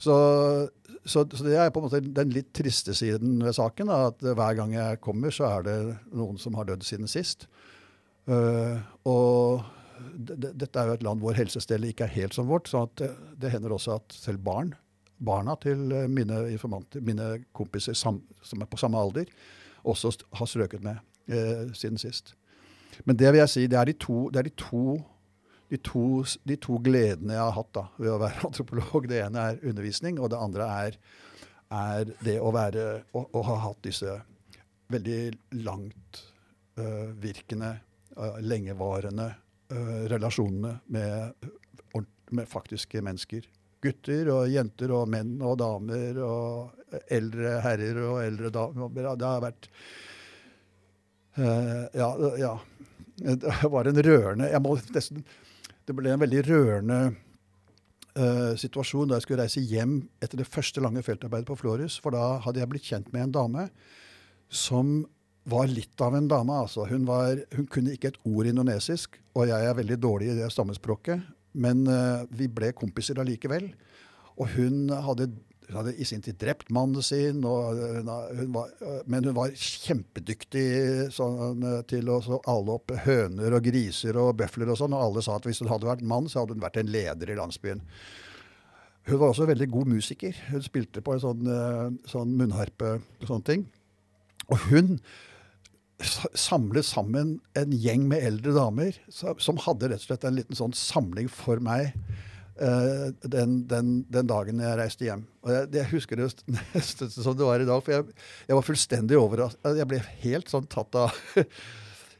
Så, 0.00 0.14
så, 1.04 1.26
så, 1.28 1.42
det 1.44 1.58
er 1.60 1.72
på 1.72 1.82
en 1.82 1.88
måte 1.88 2.00
den 2.00 2.30
litt 2.32 2.54
triste 2.56 2.94
siden 2.96 3.42
ved 3.44 3.52
saken. 3.56 3.90
Da, 3.92 4.06
at 4.08 4.22
hver 4.24 4.56
gang 4.56 4.72
jeg 4.72 5.00
kommer, 5.04 5.34
så 5.34 5.50
er 5.50 5.66
det 5.66 5.76
noen 6.16 6.40
som 6.40 6.56
har 6.56 6.70
dødd 6.70 6.86
siden 6.86 7.10
sist. 7.10 7.48
Uh, 8.30 8.80
og 9.08 9.66
dette 10.16 10.80
er 10.80 10.88
jo 10.88 10.96
et 10.96 11.04
land 11.04 11.20
hvor 11.20 11.36
helsestellet 11.36 11.92
ikke 11.92 12.06
er 12.06 12.14
helt 12.14 12.36
som 12.36 12.48
vårt. 12.48 12.70
så 12.70 12.86
det, 12.96 13.10
det, 13.36 13.50
hender 13.52 13.74
også 13.76 13.98
at 13.98 14.16
selv 14.16 14.40
barn, 14.44 14.72
barna 15.18 15.56
til 15.60 15.76
mine 16.08 16.38
mine 17.04 17.26
kompiser 17.52 17.92
sam, 17.92 18.22
som 18.42 18.62
er 18.62 18.70
på 18.70 18.80
samme 18.80 18.96
alder, 18.96 19.28
også 19.84 20.12
har 20.38 20.46
strøket 20.46 20.84
med 20.84 20.96
eh, 21.30 21.72
siden 21.76 21.98
sist. 21.98 22.34
Men 23.04 23.16
det 23.16 23.32
vil 23.32 23.40
jeg 23.42 23.52
si, 23.52 23.66
det 23.70 23.78
er 23.78 23.84
de 23.88 23.92
to, 24.00 24.28
er 24.28 24.42
de 24.46 24.52
to, 24.58 24.84
de 25.70 25.76
to, 25.76 26.24
de 26.48 26.56
to 26.60 26.78
gledene 26.84 27.32
jeg 27.36 27.42
har 27.42 27.56
hatt 27.56 27.72
da, 27.76 27.84
ved 27.98 28.10
å 28.12 28.22
være 28.22 28.44
antropolog. 28.48 29.08
Det 29.10 29.18
ene 29.24 29.38
er 29.52 29.62
undervisning, 29.62 30.14
og 30.20 30.26
det 30.32 30.40
andre 30.40 30.64
er, 30.86 30.92
er 31.70 32.04
det 32.24 32.38
å, 32.40 32.50
være, 32.54 32.84
å, 33.14 33.18
å, 33.30 33.40
ha 33.46 33.56
hatt 33.68 33.80
disse 33.86 34.10
veldig 34.90 35.22
langtvirkende, 35.62 37.70
uh, 37.70 37.76
uh, 38.18 38.38
lengevarende 38.42 39.28
uh, 39.70 40.02
relasjonene 40.10 40.72
med, 40.90 41.46
med 42.34 42.46
faktiske 42.50 42.98
mennesker 43.06 43.46
gutter 43.84 44.28
og 44.34 44.50
jenter 44.52 44.92
og 44.94 45.08
menn 45.10 45.38
og 45.40 45.58
damer 45.60 46.18
og 46.24 47.00
eldre 47.12 47.56
herrer 47.64 48.00
og 48.04 48.20
eldre 48.24 48.52
damer. 48.54 49.10
Det 49.16 49.28
har 49.28 49.44
vært 49.44 49.68
uh, 51.38 51.84
ja, 51.96 52.10
ja, 52.40 52.54
Det 53.16 53.70
var 53.72 53.90
en 53.90 54.02
rørende 54.04 54.50
jeg 54.50 54.62
må 54.64 54.76
nesten, 54.94 55.24
Det 55.86 55.96
ble 55.96 56.12
en 56.14 56.22
veldig 56.22 56.42
rørende 56.48 57.00
uh, 58.18 58.52
situasjon 58.60 59.10
da 59.10 59.18
jeg 59.18 59.28
skulle 59.28 59.46
reise 59.46 59.64
hjem 59.64 60.00
etter 60.20 60.42
det 60.42 60.50
første 60.50 60.82
lange 60.84 61.04
feltarbeidet 61.06 61.48
på 61.48 61.58
Florus. 61.62 62.00
For 62.02 62.16
da 62.16 62.36
hadde 62.44 62.62
jeg 62.62 62.72
blitt 62.74 62.90
kjent 62.92 63.10
med 63.14 63.28
en 63.28 63.38
dame 63.38 63.70
som 64.50 65.00
var 65.50 65.70
litt 65.70 66.00
av 66.04 66.14
en 66.16 66.28
dame. 66.28 66.52
altså. 66.52 66.84
Hun, 66.90 67.06
var, 67.08 67.40
hun 67.56 67.66
kunne 67.70 67.94
ikke 67.94 68.12
et 68.12 68.22
ord 68.28 68.46
indonesisk, 68.50 69.16
og 69.34 69.48
jeg 69.48 69.66
er 69.66 69.76
veldig 69.78 69.98
dårlig 70.02 70.32
i 70.32 70.38
det 70.38 70.50
stammespråket. 70.52 71.22
Men 71.52 71.86
uh, 71.88 72.26
vi 72.36 72.48
ble 72.52 72.72
kompiser 72.76 73.20
allikevel. 73.20 73.70
Og 74.40 74.52
hun 74.54 74.92
hadde, 74.92 75.26
hun 75.68 75.78
hadde, 75.80 75.96
i 76.00 76.06
sin 76.08 76.22
tid 76.24 76.38
drept 76.40 76.70
mannen 76.72 77.04
sin, 77.04 77.42
hun, 77.44 78.08
hun 78.38 78.54
var, 78.54 78.70
men 79.10 79.26
hun 79.28 79.36
var 79.36 79.52
kjempedyktig 79.52 81.10
sånn, 81.12 81.66
til 81.90 82.08
å 82.08 82.20
ale 82.38 82.78
opp 82.78 82.94
høner 83.04 83.58
og 83.58 83.66
griser 83.68 84.16
og 84.20 84.38
bøfler 84.40 84.72
og 84.72 84.80
sånn. 84.80 84.96
Og 84.96 85.10
alle 85.10 85.26
sa 85.26 85.36
at 85.36 85.48
hvis 85.48 85.60
hun 85.64 85.70
hadde 85.72 85.90
vært 85.90 86.06
mann, 86.06 86.30
så 86.30 86.42
hadde 86.42 86.56
hun 86.56 86.64
vært 86.64 86.80
en 86.80 86.92
leder 86.94 87.34
i 87.34 87.38
landsbyen. 87.38 87.84
Hun 89.10 89.18
var 89.18 89.32
også 89.32 89.48
veldig 89.48 89.68
god 89.70 89.88
musiker. 89.90 90.36
Hun 90.50 90.62
spilte 90.62 91.02
på 91.02 91.14
en 91.14 91.22
sånn, 91.22 91.46
eh, 91.48 91.86
sånn 92.10 92.36
munnharpe 92.38 92.98
og 93.00 93.26
sånne 93.26 93.46
ting. 93.48 93.66
Og 94.50 94.58
hun 94.70 95.00
samlet 96.00 96.86
sammen 96.86 97.38
en 97.58 97.72
gjeng 97.72 98.06
med 98.08 98.24
eldre 98.24 98.54
damer 98.56 98.96
som 99.12 99.60
hadde 99.66 99.90
rett 99.90 100.02
og 100.02 100.08
slett 100.08 100.26
en 100.28 100.38
liten 100.38 100.58
sånn 100.58 100.74
samling 100.76 101.28
for 101.32 101.60
meg 101.64 101.92
uh, 102.60 103.10
den, 103.20 103.60
den, 103.68 103.92
den, 104.08 104.30
dagen 104.30 104.62
jeg 104.62 104.78
reiste 104.80 105.06
hjem. 105.08 105.26
Og 105.44 105.52
jeg, 105.54 105.68
jeg 105.76 105.90
husker 105.92 106.20
det 106.20 106.30
nesten 106.76 107.12
som 107.12 107.36
det 107.36 107.46
var 107.48 107.62
i 107.62 107.68
dag, 107.68 107.84
for 107.84 107.98
jeg, 107.98 108.16
jeg 108.48 108.58
var 108.58 108.66
fullstendig 108.66 109.20
overrasket. 109.20 109.70
Jeg 109.82 109.90
ble 109.92 110.00
helt 110.24 110.52
sånn 110.52 110.68
tatt 110.70 111.00
av 111.00 111.14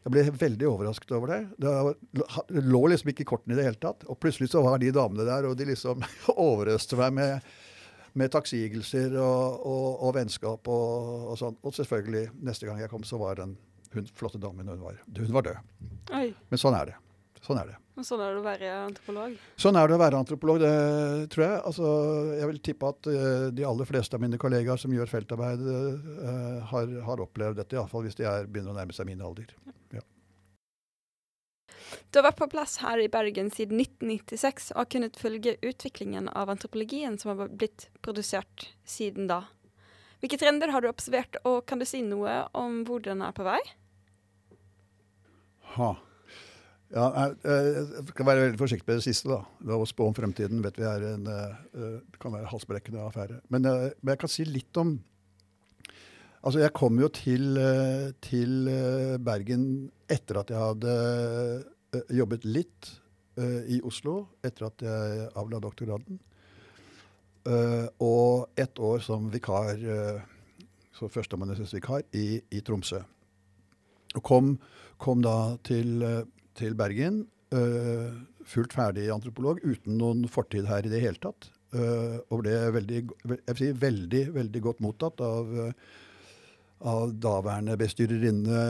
Jeg 0.00 0.14
ble 0.14 0.22
veldig 0.32 0.64
overrasket 0.64 1.10
over 1.12 1.28
det. 1.28 1.40
Det 1.60 2.62
lå 2.64 2.78
liksom 2.88 3.10
ikke 3.12 3.20
i 3.20 3.26
kortene 3.28 3.52
i 3.52 3.58
det 3.58 3.66
hele 3.66 3.76
tatt. 3.82 4.06
Og 4.08 4.16
plutselig 4.16 4.48
så 4.48 4.62
var 4.64 4.80
de 4.80 4.88
damene 4.96 5.26
der, 5.28 5.44
og 5.44 5.58
de 5.60 5.66
liksom 5.68 6.00
overøste 6.48 6.96
meg 6.96 7.18
med 7.18 7.50
med 8.18 8.30
takksigelser 8.34 9.14
og, 9.22 9.66
og, 9.66 9.88
og, 10.02 10.14
vennskap 10.16 10.70
og, 10.70 11.26
og 11.30 11.36
sånn. 11.38 11.58
Og 11.62 11.74
selvfølgelig, 11.76 12.30
neste 12.46 12.66
gang 12.66 12.80
jeg 12.82 12.90
kom, 12.92 13.04
så 13.06 13.20
var 13.20 13.38
den 13.38 13.54
hun 13.94 14.10
flotte 14.14 14.40
damen 14.42 14.68
hun 14.70 14.82
var, 14.82 14.98
hun 15.16 15.32
var 15.34 15.46
død. 15.46 15.70
Oi. 16.16 16.26
Men 16.50 16.62
sånn 16.62 16.76
er 16.78 16.92
det. 16.92 16.98
Sånn 17.40 17.58
er 17.58 17.70
det. 17.70 17.78
Og 17.96 18.06
sånn 18.06 18.20
er 18.24 18.32
det 18.32 18.40
å 18.40 18.44
være 18.44 18.68
antropolog? 18.84 19.32
Sånn 19.60 19.76
er 19.76 19.88
det 19.88 19.96
å 19.96 20.00
være 20.00 20.20
antropolog, 20.20 20.60
det 20.60 21.28
tror 21.32 21.44
jeg. 21.44 21.58
Altså, 21.70 21.90
jeg 22.36 22.48
vil 22.50 22.60
tippe 22.68 22.92
at 22.92 23.08
uh, 23.10 23.48
de 23.56 23.66
aller 23.68 23.88
fleste 23.88 24.16
av 24.16 24.24
mine 24.24 24.40
kollegaer 24.40 24.80
som 24.80 24.92
gjør 24.94 25.10
feltarbeid, 25.10 25.64
uh, 25.64 26.62
har, 26.70 26.94
har, 27.08 27.24
opplevd 27.24 27.60
dette, 27.60 27.76
iallfall 27.76 28.06
hvis 28.06 28.18
de 28.20 28.28
er, 28.28 28.48
begynner 28.48 28.74
å 28.74 28.78
nærme 28.78 28.96
seg 28.96 29.08
min 29.08 29.24
alder. 29.24 29.52
Ja. 29.96 30.04
Du 32.10 32.20
har 32.20 32.28
vært 32.28 32.40
på 32.40 32.50
plass 32.52 32.78
her 32.84 33.00
i 33.02 33.08
Bergen 33.12 33.50
siden 33.54 33.80
1996 33.82 34.72
og 34.74 34.82
har 34.82 34.90
kunnet 34.94 35.18
følge 35.20 35.56
utviklingen 35.64 36.28
av 36.36 36.52
antropologien 36.52 37.18
som 37.20 37.32
har 37.32 37.52
blitt 37.52 37.88
produsert 38.04 38.70
siden 38.88 39.28
da. 39.30 39.44
Hvilke 40.20 40.36
trender 40.40 40.72
har 40.72 40.84
du 40.84 40.90
observert, 40.90 41.38
og 41.48 41.62
kan 41.68 41.80
du 41.80 41.86
si 41.88 42.02
noe 42.04 42.42
om 42.56 42.82
hvor 42.88 43.00
den 43.04 43.22
er 43.24 43.32
på 43.36 43.46
vei? 43.46 43.60
Ha. 45.76 45.90
Ja, 46.90 47.04
jeg, 47.14 47.36
jeg 47.46 48.04
skal 48.10 48.26
være 48.26 48.46
veldig 48.48 48.58
forsiktig 48.60 48.90
med 48.90 48.98
det 48.98 49.06
siste. 49.06 49.30
da. 49.30 49.44
Det 49.62 49.78
Å 49.78 49.86
spå 49.88 50.08
om 50.10 50.16
fremtiden 50.16 50.60
vet 50.64 50.80
vi 50.80 50.88
er 50.90 51.06
en, 51.12 51.28
uh, 51.30 52.00
kan 52.20 52.34
være 52.34 52.50
halsbrekkende 52.50 53.04
affære. 53.06 53.38
Men, 53.48 53.68
men, 53.68 54.12
jeg 54.12 54.20
kan 54.24 54.32
si 54.32 54.48
litt 54.48 54.82
om 54.82 54.98
Altså, 56.40 56.62
jeg 56.62 56.72
kom 56.72 56.96
jo 56.96 57.10
til, 57.12 57.58
til 58.24 58.68
Bergen 59.20 59.64
etter 60.08 60.38
at 60.40 60.48
jeg 60.48 60.56
hadde 60.56 60.94
jobbet 62.16 62.46
litt 62.48 62.88
i 63.68 63.76
Oslo, 63.84 64.14
etter 64.40 64.70
at 64.70 64.84
jeg 64.86 65.26
avla 65.36 65.60
doktorgraden. 65.60 66.16
Og 67.46 68.60
ett 68.60 68.78
år 68.78 69.00
som 69.04 69.30
vikar, 69.32 69.80
uh, 69.80 70.66
så 70.96 71.08
førsteamanuensisvikar, 71.08 72.04
i, 72.12 72.42
i 72.52 72.60
Tromsø. 72.60 73.00
Og 74.18 74.22
kom, 74.26 74.52
kom 75.00 75.22
da 75.24 75.56
til 75.64 76.04
til 76.60 76.76
Bergen. 76.78 77.24
Uh, 77.50 78.12
fullt 78.46 78.74
ferdig 78.76 79.08
antropolog 79.10 79.58
uten 79.64 79.96
noen 79.98 80.26
fortid 80.30 80.68
her 80.70 80.86
i 80.86 80.92
det 80.92 81.02
hele 81.02 81.20
tatt. 81.22 81.50
Uh, 81.74 82.18
og 82.30 82.44
ble 82.44 82.54
veldig, 82.76 83.00
si, 83.58 83.70
veldig, 83.74 84.22
veldig 84.36 84.62
godt 84.64 84.82
mottatt 84.84 85.22
av, 85.24 85.50
av 86.80 87.12
daværende 87.20 87.76
bestyrerinne 87.80 88.60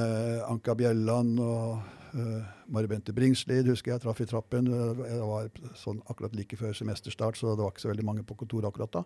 Anka 0.51 0.75
Bjelland 0.79 1.39
og 1.43 1.79
uh, 2.15 2.41
Mari 2.71 2.91
Bente 2.91 3.15
Bringslid, 3.15 3.69
husker 3.71 3.95
jeg 3.95 4.03
traff 4.03 4.21
i 4.23 4.27
trappen. 4.29 4.71
Jeg 4.71 5.21
var 5.27 5.51
sånn 5.79 6.01
akkurat 6.11 6.35
like 6.39 6.59
før 6.59 6.75
semesterstart, 6.77 7.39
så 7.39 7.55
det 7.55 7.65
var 7.65 7.75
ikke 7.75 7.85
så 7.87 7.93
veldig 7.93 8.07
mange 8.07 8.27
på 8.27 8.37
kontoret 8.39 8.71
akkurat 8.71 9.01
da. 9.01 9.05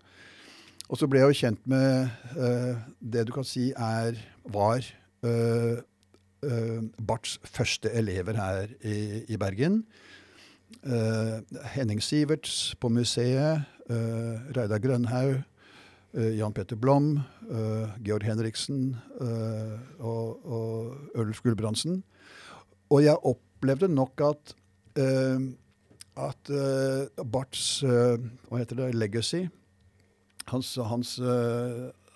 Og 0.92 1.00
så 1.00 1.08
ble 1.08 1.23
jeg 1.23 1.32
jo 1.32 1.40
kjent 1.40 1.68
med 1.68 2.12
uh, 2.37 2.80
det 3.00 3.26
du 3.28 3.34
kan 3.37 3.46
si 3.49 3.70
er, 3.73 4.20
var 4.44 4.84
uh, 5.25 5.80
Barths 7.00 7.38
første 7.49 7.88
elever 7.96 8.37
her 8.37 8.73
i, 8.84 9.25
i 9.32 9.38
Bergen. 9.40 9.78
Henning 11.73 12.02
Siverts 12.04 12.75
på 12.76 12.90
museet. 12.92 13.64
Reidar 13.88 14.82
Grønhaug. 14.84 15.38
Jan 16.14 16.54
Petter 16.54 16.78
Blom. 16.78 17.18
Georg 18.04 18.25
Henriksen 18.26 18.94
og, 19.99 20.47
og 20.47 21.18
Ølf 21.18 21.42
Gulbrandsen. 21.42 22.02
Og 22.94 23.02
jeg 23.04 23.18
opplevde 23.26 23.88
nok 23.90 24.23
at 24.30 24.54
at 26.14 26.50
Barths 27.26 27.80
hva 27.83 28.61
heter 28.61 28.78
det, 28.78 28.92
legacy, 28.94 29.40
hans, 30.47 30.76
hans, 30.87 31.16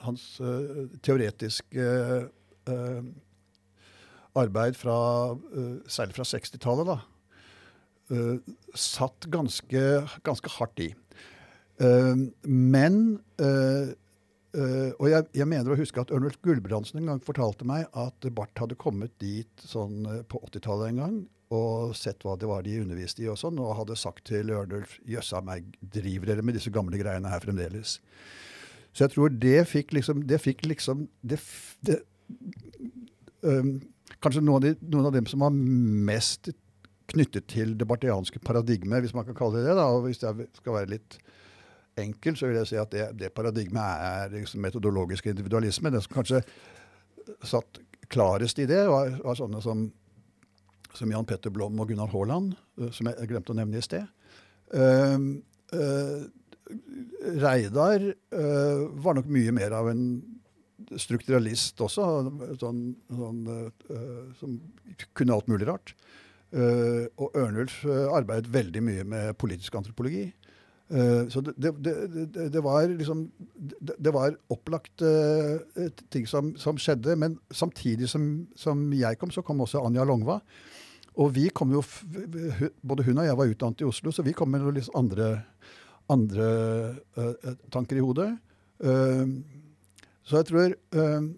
hans 0.04 0.26
teoretiske 1.02 1.88
arbeid 4.38 4.78
fra, 4.78 4.98
særlig 5.90 6.14
fra 6.14 6.28
60-tallet, 6.30 6.92
da, 6.92 6.98
satt 8.78 9.26
ganske, 9.34 9.84
ganske, 10.26 10.54
hardt 10.60 10.86
i. 10.86 10.92
Uh, 11.78 12.28
men 12.42 13.00
Og 14.98 15.04
jeg, 15.06 15.26
jeg, 15.36 15.46
mener 15.46 15.70
å 15.70 15.76
huske 15.78 16.00
at 16.00 16.10
Ørnulf 16.10 16.38
Gulbrandsen 16.42 16.98
en 16.98 17.10
gang 17.12 17.18
fortalte 17.22 17.66
meg 17.68 17.84
at 17.92 18.24
Barth 18.34 18.58
hadde 18.58 18.78
kommet 18.80 19.12
dit 19.22 19.62
sånn 19.62 20.08
på 20.26 20.40
80-tallet 20.48 20.88
en 20.88 21.02
gang 21.02 21.18
og 21.54 21.94
sett 21.96 22.24
hva 22.26 22.34
det 22.36 22.48
var 22.48 22.64
de 22.64 22.76
underviste 22.82 23.22
i, 23.22 23.28
og 23.30 23.38
sånn, 23.40 23.60
og 23.62 23.76
hadde 23.78 23.96
sagt 23.96 24.26
til 24.28 24.50
Ørnulf 24.52 24.98
jøssa 25.08 25.40
meg, 25.44 25.68
driver 25.80 26.32
dere 26.32 26.44
med 26.44 26.58
disse 26.58 26.72
gamle 26.74 27.00
greiene 27.00 27.30
her 27.32 27.44
fremdeles? 27.44 27.98
Så 28.92 29.04
jeg 29.06 29.14
tror 29.14 29.32
det 29.32 29.60
fikk 29.68 29.92
liksom 29.94 30.24
Det 30.26 30.40
fikk 30.42 30.64
liksom 30.66 31.04
det, 31.22 31.38
det 31.86 32.00
um, 33.46 33.76
kanskje 34.24 34.42
noen 34.42 34.56
av, 34.56 34.64
de, 34.64 34.72
noen 34.90 35.08
av, 35.08 35.14
dem 35.14 35.28
som 35.30 35.44
var 35.44 35.54
mest 35.54 36.50
knyttet 37.08 37.46
til 37.48 37.76
det 37.78 37.86
bartianske 37.88 38.40
paradigmet, 38.44 39.04
hvis 39.04 39.14
man 39.16 39.24
kan 39.28 39.36
kalle 39.38 39.60
det 39.60 39.70
det. 39.70 39.76
da, 39.78 39.86
og 39.94 40.08
Hvis 40.08 40.24
jeg 40.24 40.48
skal 40.58 40.76
være 40.80 40.92
litt 40.96 41.20
enkel, 42.00 42.36
så 42.38 42.48
vil 42.48 42.60
jeg 42.60 42.70
si 42.70 42.78
at 42.80 42.90
det, 42.94 43.06
det 43.20 43.32
paradigmet 43.36 44.04
er 44.08 44.32
liksom 44.34 44.62
metodologisk 44.64 45.26
individualisme. 45.30 45.92
Det 45.94 46.02
som 46.04 46.16
kanskje 46.18 46.42
satt 47.46 47.80
klarest 48.12 48.58
i 48.58 48.66
det, 48.68 48.84
var, 48.88 49.12
var 49.24 49.38
sånne 49.38 49.60
som, 49.64 49.84
som, 50.94 51.12
Jan 51.12 51.28
Petter 51.28 51.52
Blom 51.54 51.78
og 51.80 51.90
Gunnar 51.90 52.10
Haaland, 52.12 52.54
eh, 52.80 52.90
som 52.94 53.10
jeg 53.10 53.30
glemte 53.30 53.54
å 53.54 53.58
nevne 53.58 53.80
i 53.80 53.84
sted. 53.84 54.08
Uh, 54.68 55.40
uh, 55.72 56.24
Reidar 57.40 58.02
uh, 58.04 58.82
var 59.00 59.16
nok 59.16 59.30
mye 59.32 59.54
mer 59.56 59.72
av 59.76 59.88
en 59.88 60.02
strukturalist 61.00 61.80
også, 61.84 62.04
sånn, 62.60 62.82
sånn, 63.12 63.40
som 64.38 64.52
kunne 65.16 65.34
alt 65.34 65.48
mulig 65.50 65.66
rart. 65.68 65.90
Og 66.48 67.34
Ørnulf 67.36 67.82
arbeidet 67.84 68.48
veldig 68.54 68.82
mye 68.86 69.04
med 69.04 69.34
politisk 69.42 69.74
antropologi. 69.76 70.22
Så 70.88 71.42
det, 71.44 71.70
det, 71.84 71.92
det, 72.48 72.60
var 72.64 72.86
liksom 72.88 73.26
Det, 73.60 74.08
var 74.14 74.38
opplagt 74.48 75.02
ting 76.08 76.24
som, 76.24 76.54
som, 76.56 76.78
skjedde. 76.80 77.16
Men 77.20 77.36
samtidig 77.50 78.08
som, 78.08 78.46
som, 78.56 78.86
jeg 78.96 79.18
kom, 79.20 79.28
så 79.30 79.44
kom 79.44 79.60
også 79.60 79.82
Anja 79.84 80.06
Longva. 80.08 80.38
Og 81.20 81.34
vi 81.36 81.48
kom 81.52 81.74
jo, 81.74 81.82
både 82.80 83.04
hun 83.04 83.20
og 83.20 83.28
jeg 83.28 83.36
var 83.36 83.52
utdannet 83.52 83.84
i 83.84 83.88
Oslo, 83.88 84.14
så 84.14 84.24
vi 84.24 84.32
kom 84.32 84.48
med 84.48 84.64
noen 84.64 84.78
litt 84.78 84.88
andre, 84.96 85.28
andre 86.08 86.48
tanker 87.74 88.00
i 88.00 88.04
hodet. 88.08 88.30
Så 90.28 90.40
jeg 90.40 90.48
tror 90.50 90.74
eh, 90.74 91.28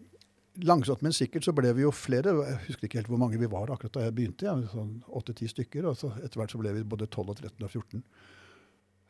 Langsomt, 0.67 1.01
men 1.07 1.15
sikkert 1.15 1.47
så 1.47 1.55
ble 1.57 1.71
vi 1.77 1.85
jo 1.87 1.93
flere. 1.95 2.35
Jeg 2.35 2.59
husker 2.67 2.89
ikke 2.89 2.99
helt 2.99 3.09
hvor 3.09 3.21
mange 3.23 3.39
vi 3.41 3.49
var 3.49 3.71
akkurat 3.73 3.95
da 3.95 4.03
jeg 4.05 4.17
begynte. 4.17 4.49
Ja, 4.49 4.57
sånn 4.69 4.99
Åtte-ti 5.17 5.47
stykker. 5.49 5.87
Og 5.89 6.03
etter 6.21 6.41
hvert 6.41 6.53
så 6.53 6.61
ble 6.61 6.75
vi 6.75 6.83
både 6.85 7.07
12 7.07 7.23
og 7.23 7.39
13 7.39 7.65
og 7.65 7.71
14. 7.71 8.03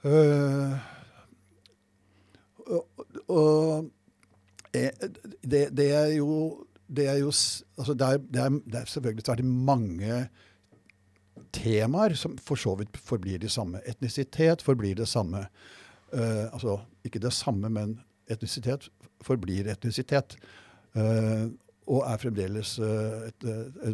Uh, 0.05 0.77
og, 2.71 2.87
og 3.29 3.91
det, 4.73 5.65
det, 5.77 5.89
er 5.93 6.15
jo 6.17 6.65
det 6.89 7.09
er 7.11 7.19
jo 7.21 7.33
altså 7.79 7.95
det, 7.95 8.07
er, 8.07 8.17
det, 8.17 8.41
er, 8.41 8.49
det 8.49 8.81
er 8.81 8.85
selvfølgelig 8.85 9.27
svært 9.27 9.45
mange 9.45 10.21
temaer 11.53 12.15
som 12.15 12.39
for 12.39 12.61
så 12.61 12.77
vidt 12.79 12.97
forblir 12.97 13.39
de 13.43 13.49
samme. 13.49 13.83
Etnisitet 13.87 14.63
forblir 14.63 14.95
det 14.95 15.09
samme. 15.09 15.47
Uh, 16.13 16.47
altså 16.53 16.79
ikke 17.05 17.23
det 17.23 17.33
samme, 17.33 17.69
men 17.69 18.01
etnisitet 18.31 18.89
forblir 19.23 19.69
etnisitet. 19.71 20.37
Uh, 20.95 21.51
og 21.91 22.05
er 22.07 22.21
fremdeles 22.23 22.77
uh, 22.79 23.27
et, 23.27 23.47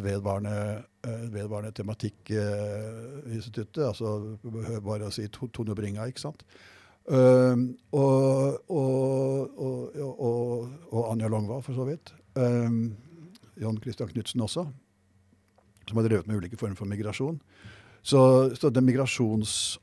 vedvarende, 0.03 0.83
et 1.07 1.29
vedvarende 1.33 1.73
tematikk 1.75 2.31
i 2.35 2.39
uh, 2.39 3.29
instituttet. 3.33 3.83
Altså 3.87 4.37
bare 4.85 5.09
å 5.09 5.13
si 5.13 5.25
to, 5.33 5.49
Tone 5.53 5.75
Bringa, 5.77 6.05
ikke 6.09 6.27
sant. 6.27 6.45
Og, 7.07 7.61
og, 8.67 9.59
og, 9.63 10.71
og, 10.91 11.03
Anja 11.07 11.29
Longva, 11.31 11.61
for 11.63 11.71
så 11.77 11.85
vidt. 11.87 12.11
John 12.35 13.77
Christian 13.79 14.11
Knutsen 14.11 14.43
også, 14.43 14.65
som 15.87 16.01
har 16.01 16.09
drevet 16.09 16.27
med 16.27 16.41
ulike 16.41 16.59
former 16.59 16.75
for 16.75 16.89
migrasjon. 16.91 17.39
Så, 18.03 18.19
så 18.59 18.69
den 18.75 18.85
migrasjons 18.89 19.77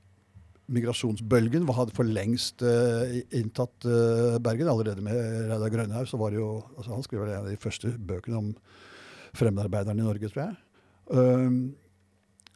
migrasjonsbølgen 0.73 1.67
hadde 1.77 1.95
for 1.97 2.09
lengst 2.09 2.65
uh, 2.65 3.05
inntatt 3.37 3.87
uh, 3.89 4.41
Bergen. 4.43 4.71
Allerede 4.71 5.05
med 5.05 5.17
Reidar 5.51 5.73
Grønhaug 5.73 6.09
så 6.09 6.21
var 6.21 6.33
det 6.33 6.41
jo 6.41 6.51
altså 6.77 6.95
Han 6.95 7.07
skrev 7.07 7.25
en 7.27 7.39
av 7.43 7.49
de 7.51 7.61
første 7.61 7.93
bøkene 7.99 8.41
om 8.41 8.53
fremmedarbeiderne 9.37 10.01
i 10.01 10.07
Norge, 10.07 10.31
tror 10.31 10.47
jeg. 10.47 10.61
Um, 11.11 11.75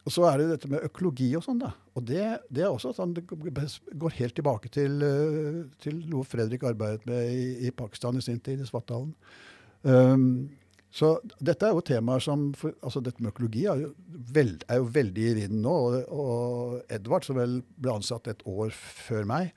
og 0.07 0.13
så 0.15 0.23
er 0.25 0.39
det 0.39 0.47
dette 0.53 0.69
med 0.71 0.85
økologi 0.87 1.27
og 1.37 1.43
sånn, 1.45 1.59
da. 1.61 1.73
Og 1.93 2.05
det, 2.07 2.23
det, 2.49 2.63
er 2.63 2.71
også 2.71 2.95
sånn, 2.97 3.13
det 3.13 3.27
går 3.27 4.15
helt 4.17 4.35
tilbake 4.39 4.71
til, 4.73 4.95
uh, 5.03 5.59
til 5.83 5.99
noe 6.09 6.25
Fredrik 6.25 6.65
arbeidet 6.65 7.05
med 7.09 7.29
i, 7.29 7.67
i, 7.67 7.73
Pakistan 7.75 8.17
i 8.17 8.23
sin 8.25 8.39
tid, 8.41 8.63
i 8.63 8.69
Svartdalen. 8.69 9.11
Um, 9.83 10.49
så 10.89 11.09
dette 11.37 11.67
er 11.67 11.75
jo 11.75 11.83
temaer 11.85 12.21
som 12.23 12.47
for, 12.57 12.73
altså 12.81 13.01
Dette 13.05 13.21
med 13.21 13.29
økologi 13.29 13.65
er 13.69 13.83
jo, 13.83 13.91
veld, 14.33 14.63
er 14.65 14.79
jo 14.81 14.87
veldig 14.95 15.25
i 15.29 15.33
vinden 15.37 15.61
nå. 15.65 15.73
Og, 15.89 15.97
og 16.09 16.93
Edvard, 16.95 17.27
som 17.27 17.37
vel 17.37 17.59
ble 17.77 17.93
ansatt 17.99 18.29
et 18.31 18.41
år 18.49 18.73
før 18.73 19.27
meg, 19.29 19.51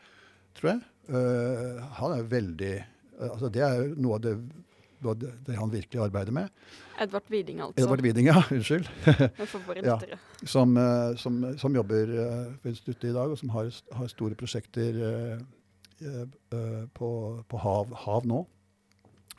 tror 0.58 0.74
jeg, 0.74 0.82
uh, 1.08 1.80
han 2.00 2.12
er 2.12 2.20
jo 2.20 2.28
veldig 2.34 2.74
uh, 2.82 3.30
altså 3.30 3.48
Det 3.54 3.64
er 3.64 3.78
jo 3.80 3.86
noe 4.04 4.18
av 4.18 4.26
det, 4.26 4.34
noe 5.00 5.14
av 5.14 5.22
det, 5.22 5.30
det, 5.46 5.56
han 5.56 5.72
virkelig 5.72 6.02
arbeider 6.04 6.36
med. 6.36 6.52
Edvard 7.00 7.32
Widing, 7.32 7.62
altså. 7.64 7.80
Edvard 7.80 8.04
Widing, 8.04 8.28
ja. 8.28 8.42
Unnskyld. 8.58 8.90
ja, 9.80 9.96
som, 10.44 10.76
uh, 10.76 11.16
som, 11.16 11.40
som, 11.58 11.80
jobber 11.80 12.12
ved 12.12 12.74
instituttet 12.74 13.08
i 13.08 13.16
dag, 13.16 13.32
og 13.32 13.40
som 13.40 13.54
har, 13.56 13.72
har 13.96 14.12
store 14.12 14.36
prosjekter 14.36 15.00
på, 16.98 17.08
på 17.48 17.62
hav, 17.62 17.96
hav, 18.04 18.28
nå. 18.28 18.42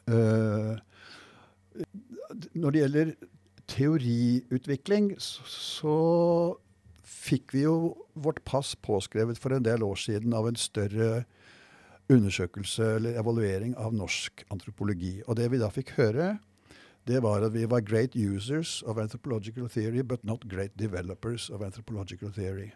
Uh, 0.10 0.79
når 2.54 2.72
det 2.72 2.82
gjelder 2.84 3.14
teoriutvikling, 3.72 5.14
så 5.20 5.98
fikk 7.04 7.54
vi 7.56 7.64
jo 7.66 7.94
vårt 8.14 8.42
pass 8.48 8.74
påskrevet 8.76 9.40
for 9.40 9.56
en 9.56 9.66
del 9.66 9.84
år 9.86 10.00
siden 10.00 10.36
av 10.36 10.50
en 10.50 10.60
større 10.60 11.24
undersøkelse 12.12 12.96
eller 12.98 13.20
evaluering 13.20 13.78
av 13.80 13.96
norsk 13.96 14.44
antropologi. 14.52 15.22
Og 15.28 15.38
det 15.40 15.50
vi 15.54 15.62
da 15.62 15.70
fikk 15.72 15.96
høre, 15.98 16.36
det 17.08 17.24
var 17.24 17.44
at 17.44 17.54
vi 17.56 17.66
var 17.70 17.84
great 17.84 18.16
users 18.16 18.82
of 18.88 19.00
anthropological 19.00 19.70
theory, 19.70 20.04
but 20.04 20.24
not 20.24 20.48
great 20.48 20.76
developers 20.80 21.50
of 21.50 21.64
anthropological 21.64 22.32
theory. 22.32 22.72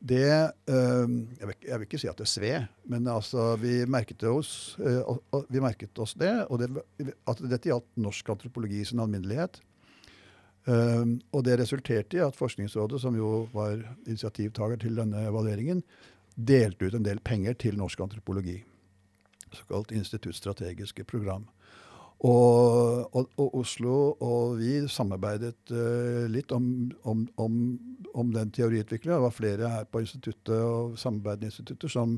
Det 0.00 0.26
jeg, 0.26 1.46
vil, 1.48 1.84
ikke 1.86 1.98
si 1.98 2.08
at 2.10 2.18
det 2.20 2.28
sved, 2.28 2.66
men 2.84 3.08
altså, 3.08 3.54
vi, 3.60 3.78
merket 3.88 4.22
oss, 4.28 4.76
øh, 4.78 5.16
vi 5.48 5.62
merket 5.62 5.98
oss 5.98 6.14
det. 6.20 6.34
Og 6.50 6.60
det, 6.60 6.68
at 7.26 7.40
dette 7.42 7.70
gjaldt 7.70 7.88
norsk 8.00 8.28
antropologi 8.36 8.82
i 8.82 8.88
sin 8.88 9.00
alminnelighet. 9.02 9.60
Og 10.66 11.44
det 11.46 11.60
resulterte 11.60 12.18
i 12.18 12.22
at 12.24 12.34
Forskningsrådet, 12.34 12.98
som 12.98 13.14
jo 13.14 13.44
var 13.52 13.78
initiativtaker 14.02 14.80
til 14.82 14.96
denne 14.98 15.20
evalueringen, 15.28 15.84
delte 16.36 16.88
ut 16.88 16.96
en 16.98 17.06
del 17.06 17.20
penger 17.22 17.54
til 17.54 17.78
norsk 17.78 18.00
antropologi. 18.02 18.58
Såkalt 19.54 19.94
instituttstrategiske 19.94 21.04
program. 21.04 21.46
Og, 22.24 23.10
og, 23.12 23.26
og, 23.36 23.58
Oslo 23.60 23.94
og 24.24 24.56
vi 24.56 24.78
samarbeidet 24.88 25.68
uh, 25.68 26.24
litt 26.32 26.52
om, 26.56 26.88
om, 27.04 27.26
om, 27.36 27.58
om 28.16 28.30
den 28.32 28.52
teoriutviklingen. 28.56 29.18
Det 29.18 29.26
var 29.26 29.34
flere 29.36 29.72
her 29.74 29.84
på 29.84 30.00
instituttet 30.00 30.54
og 30.56 30.96
samarbeidende 31.00 31.52
institutter 31.52 31.92
som 31.92 32.16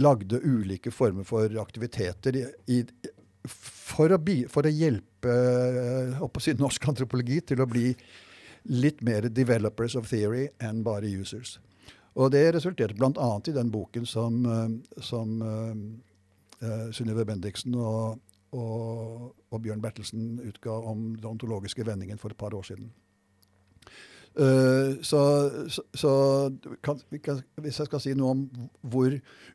lagde 0.00 0.40
ulike 0.40 0.90
former 0.90 1.28
for 1.28 1.52
aktiviteter 1.60 2.40
i, 2.40 2.46
i, 2.72 2.80
for, 3.44 4.16
å 4.16 4.18
bi, 4.18 4.40
for, 4.48 4.64
å 4.64 4.72
hjelpe 4.72 5.36
uh, 6.16 6.40
si, 6.40 6.56
norsk 6.56 6.88
antropologi 6.94 7.42
til 7.52 7.60
å 7.60 7.68
bli 7.68 7.90
litt 8.72 9.04
mer 9.04 9.28
developers 9.28 9.92
of 10.00 10.08
theory 10.08 10.48
enn 10.64 10.80
bare 10.86 11.12
users. 11.20 11.58
Og 12.16 12.32
det 12.32 12.46
resulterte 12.56 12.96
bl.a. 12.96 13.32
i 13.44 13.52
den 13.52 13.68
boken 13.74 14.08
som, 14.08 14.40
uh, 14.48 15.02
som 15.04 15.36
uh, 15.44 16.88
Synnøve 16.96 17.28
Bendiksen 17.28 17.76
og 17.76 18.23
og, 18.54 19.32
og 19.50 19.62
Bjørn 19.64 19.82
Bertelsen 19.82 20.38
utga 20.46 20.76
om 20.92 21.10
den 21.16 21.32
ontologiske 21.34 21.86
vendingen 21.86 22.20
for 22.20 22.34
et 22.34 22.40
par 22.40 22.54
år 22.54 22.66
siden. 22.70 22.92
Uh, 24.34 24.98
så, 25.06 25.20
så, 25.70 25.82
så 25.94 26.12
kan, 26.82 26.98
hvis 27.62 27.78
jeg 27.78 27.86
skal 27.86 28.00
si 28.02 28.14
noe 28.18 28.32
om 28.34 28.40
hvor 28.82 29.12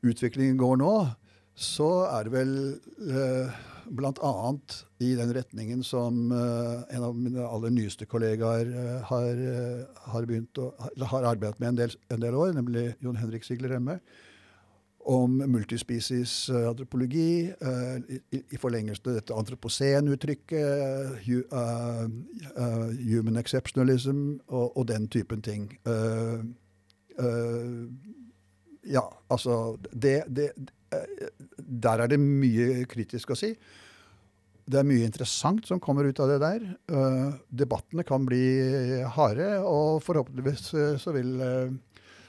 utviklingen 0.07 0.59
går 0.59 0.77
nå, 0.79 0.93
så 1.59 1.89
er 2.07 2.29
det 2.29 2.31
vel 2.31 2.53
uh, 3.09 3.57
bl.a. 3.91 4.31
i 5.03 5.09
den 5.19 5.33
retningen 5.35 5.83
som 5.83 6.31
uh, 6.31 6.85
en 6.95 7.07
av 7.09 7.17
mine 7.17 7.43
aller 7.43 7.75
nyeste 7.75 8.07
kollegaer 8.07 8.71
har, 9.09 9.43
har, 10.13 10.31
å, 10.63 10.71
har, 11.11 11.27
arbeidet 11.33 11.59
med 11.59 11.73
en 11.73 11.83
del, 11.83 11.99
en 12.07 12.23
del, 12.23 12.39
år, 12.39 12.55
nemlig 12.55 12.85
Jon 13.03 13.19
Henrik 13.19 13.47
Sigler 13.47 13.75
Remme 13.75 13.99
om 15.07 15.37
multispecies 15.47 16.49
uh, 16.49 16.69
antropologi, 16.69 17.51
uh, 17.63 17.97
i, 18.35 18.57
forlengelse 18.59 19.01
dette 19.15 19.35
antroposen-uttrykket, 19.35 21.19
uh, 21.53 22.15
human 22.99 23.39
exceptionalism 23.39 24.39
og, 24.47 24.87
den 24.87 25.07
typen 25.07 25.41
ting. 25.41 25.69
ja, 28.89 29.03
altså 29.29 29.77
det, 29.91 30.23
det, 30.27 30.51
Der 31.57 31.99
er 31.99 32.07
det 32.07 32.19
mye 32.19 32.85
kritisk 32.89 33.31
å 33.31 33.35
si. 33.37 33.53
Det 34.69 34.79
er 34.79 34.87
mye 34.87 35.05
interessant 35.05 35.67
som 35.67 35.79
kommer 35.83 36.07
ut 36.07 36.19
av 36.19 36.29
det 36.29 36.39
der. 36.39 36.65
debattene 37.49 38.03
kan 38.07 38.25
bli 38.25 39.03
harde, 39.03 39.59
og 39.59 40.03
forhåpentligvis 40.05 40.71
så 41.01 41.11
vil 41.11 41.35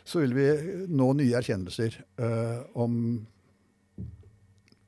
så 0.04 0.22
vil 0.22 0.34
vi 0.36 0.46
nå 0.90 1.10
nye 1.18 1.36
erkjennelser 1.38 1.98
uh, 2.22 2.62
om 2.78 2.94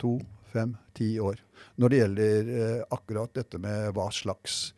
to, 0.01 0.17
fem, 0.53 0.75
ti 0.97 1.15
år. 1.23 1.41
Når 1.81 1.93
det 1.93 2.01
gjelder 2.01 2.51
uh, 2.51 2.81
akkurat 2.97 3.35
dette 3.39 3.61
med 3.63 3.93
hva 3.97 4.09
slags, 4.15 4.73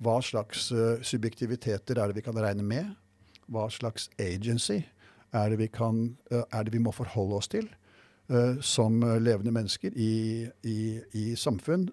hva 0.00 0.18
slags 0.24 0.70
uh, 0.72 1.02
subjektiviteter 1.04 2.00
er 2.00 2.10
det 2.10 2.20
vi 2.20 2.26
kan 2.26 2.38
regne 2.40 2.64
med? 2.66 2.94
Hva 3.50 3.68
slags 3.72 4.08
agency 4.18 4.80
er 5.34 5.52
det 5.52 5.60
vi, 5.60 5.68
kan, 5.70 6.08
er 6.30 6.64
det 6.66 6.72
vi 6.74 6.82
må 6.82 6.90
forholde 6.94 7.36
oss 7.38 7.48
til 7.50 7.68
som 8.62 8.96
levende 9.22 9.50
mennesker 9.54 9.94
i, 9.98 10.46
i, 10.66 10.80
i 11.18 11.24
samfunn? 11.38 11.88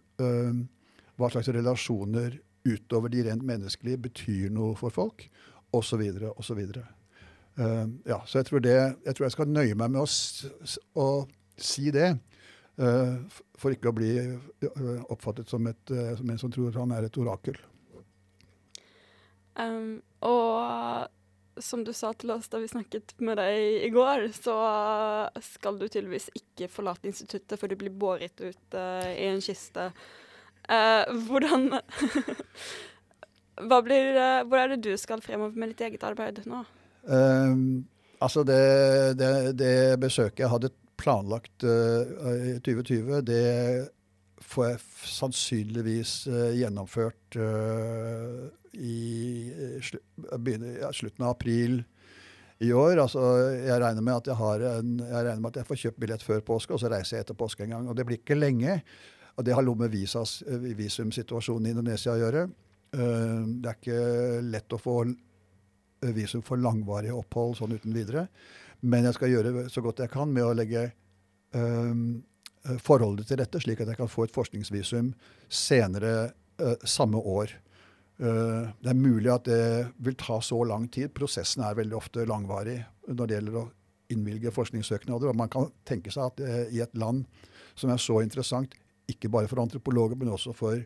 hva 1.17 1.29
slags 1.33 1.49
relasjoner 1.53 2.37
utover 2.67 3.09
de 3.09 3.23
rent 3.25 3.45
menneskelige 3.45 4.01
betyr 4.05 4.53
noe 4.53 4.75
for 4.77 4.93
folk? 4.93 5.25
Osv. 5.75 6.03
osv. 6.37 6.61
Uh, 7.57 7.89
ja, 8.05 8.21
så 8.25 8.37
jeg 8.37 8.45
tror, 8.51 8.61
det, 8.61 8.75
jeg 9.05 9.15
tror, 9.15 9.25
jeg 9.25 9.33
skal 9.33 9.49
nøye 9.49 9.77
meg 9.77 9.93
med 9.93 10.03
å, 10.03 10.07
å 11.01 11.07
si 11.57 11.89
det. 11.93 12.11
Uh, 12.77 13.25
for 13.57 13.73
ikke 13.73 13.89
å 13.89 13.97
bli 13.97 14.11
uh, 14.21 14.99
oppfattet 15.09 15.49
som, 15.49 15.65
et, 15.65 15.93
som, 16.19 16.29
en 16.29 16.41
som 16.41 16.53
tror 16.53 16.77
han 16.77 16.93
er 16.93 17.07
et 17.07 17.17
orakel. 17.17 17.57
Um, 19.57 19.97
og 20.21 21.09
som 21.57 21.81
du 21.81 21.89
sa 21.97 22.11
til 22.13 22.35
oss 22.35 22.51
da 22.53 22.61
vi 22.61 22.69
snakket 22.69 23.15
med 23.25 23.39
deg 23.41 23.87
i 23.87 23.89
går, 23.89 24.27
så 24.37 24.53
skal 25.41 25.79
du 25.81 25.87
tydeligvis 25.87 26.29
ikke 26.37 26.69
forlate 26.69 27.09
instituttet 27.09 27.57
for 27.57 27.65
du 27.65 27.73
blir 27.79 27.89
båret 27.89 28.37
ut 28.37 28.77
i 28.77 29.25
en 29.31 29.41
kiste. 29.41 29.87
hvordan 30.69 31.71
blir, 33.87 34.21
Hvor 34.45 34.57
er 34.61 34.75
det 34.75 34.83
du 34.85 34.93
skal 35.01 35.25
fremover 35.25 35.57
med 35.57 35.73
ditt 35.73 35.87
eget 35.87 36.05
arbeid 36.05 36.45
nå? 36.45 36.61
Um, 37.03 37.85
altså 38.19 38.43
det, 38.43 38.61
det, 39.19 39.29
det, 39.59 39.99
besøket 40.01 40.43
jeg 40.43 40.51
hadde 40.51 40.73
planlagt 40.97 41.63
uh, 41.63 42.55
i 42.55 42.57
2020, 42.65 43.21
det 43.27 43.89
får 44.47 44.65
jeg 44.69 44.79
sannsynligvis 45.11 46.13
uh, 46.31 46.49
gjennomført 46.57 47.37
uh, 47.37 48.47
i 48.77 49.51
slu, 49.81 49.99
ja, 50.17 50.91
slutten 50.93 51.25
av 51.25 51.35
april 51.35 51.79
i 52.63 52.71
år. 52.73 52.97
Altså, 53.01 53.21
jeg 53.61 53.81
regner 53.81 54.05
med 54.05 54.17
at 54.17 54.31
jeg, 54.31 54.37
har 54.39 54.65
en, 54.73 54.97
jeg 55.01 55.25
regner 55.29 55.43
med 55.43 55.51
at 55.53 55.61
jeg 55.61 55.69
får 55.69 55.81
kjøpt 55.83 56.01
billett 56.01 56.25
før 56.25 56.43
påske, 56.45 56.73
og 56.73 56.81
så 56.81 56.91
reiser 56.91 57.17
jeg 57.17 57.27
etter 57.27 57.37
påske 57.37 57.65
en 57.65 57.75
gang. 57.75 57.89
Og 57.89 57.97
det 57.97 58.05
blir 58.07 58.21
ikke 58.21 58.37
lenge. 58.37 58.79
Og 59.37 59.45
det 59.45 59.53
har 59.53 59.65
noe 59.65 59.77
med 59.77 59.93
visumsituasjonen 59.93 61.69
i 61.69 61.73
Indonesia 61.75 62.15
å 62.15 62.21
gjøre. 62.21 62.47
Det 62.89 63.69
er 63.69 63.75
ikke 63.75 63.99
lett 64.47 64.73
å 64.73 64.79
få 64.81 65.03
visum 66.01 66.43
for 66.45 66.59
langvarige 66.61 67.15
opphold 67.17 67.57
sånn 67.57 67.75
uten 67.77 67.95
videre. 67.95 68.27
Men 68.85 69.07
jeg 69.07 69.17
skal 69.17 69.31
gjøre 69.33 69.67
så 69.73 69.81
godt 69.81 70.03
jeg 70.03 70.13
kan 70.13 70.29
med 70.33 70.45
å 70.45 70.55
legge 70.57 70.89
um, 71.57 72.19
forholdet 72.83 73.29
til 73.29 73.39
rette, 73.41 73.61
slik 73.63 73.81
at 73.81 73.91
jeg 73.91 73.99
kan 73.99 74.11
få 74.11 74.27
et 74.27 74.35
forskningsvisum 74.35 75.13
senere 75.49 76.13
uh, 76.61 76.75
samme 76.85 77.21
år. 77.21 77.55
Uh, 78.17 78.69
det 78.83 78.91
er 78.91 78.99
mulig 78.99 79.31
at 79.33 79.47
det 79.47 79.63
vil 80.03 80.17
ta 80.19 80.39
så 80.43 80.61
lang 80.67 80.87
tid. 80.93 81.13
Prosessen 81.15 81.65
er 81.65 81.77
veldig 81.77 81.97
ofte 81.97 82.25
langvarig 82.29 82.79
når 83.07 83.23
det 83.23 83.39
gjelder 83.39 83.59
å 83.61 83.67
innvilge 84.13 84.53
forskningssøknader. 84.55 85.31
Og 85.31 85.39
man 85.39 85.51
kan 85.51 85.71
tenke 85.87 86.13
seg 86.13 86.29
at 86.29 86.43
uh, 86.43 86.65
i 86.73 86.83
et 86.85 86.97
land 86.97 87.25
som 87.77 87.93
er 87.93 88.01
så 88.01 88.21
interessant, 88.25 88.73
ikke 89.07 89.31
bare 89.31 89.47
for 89.47 89.61
antropologer, 89.61 90.17
men 90.19 90.33
også 90.33 90.51
for 90.57 90.81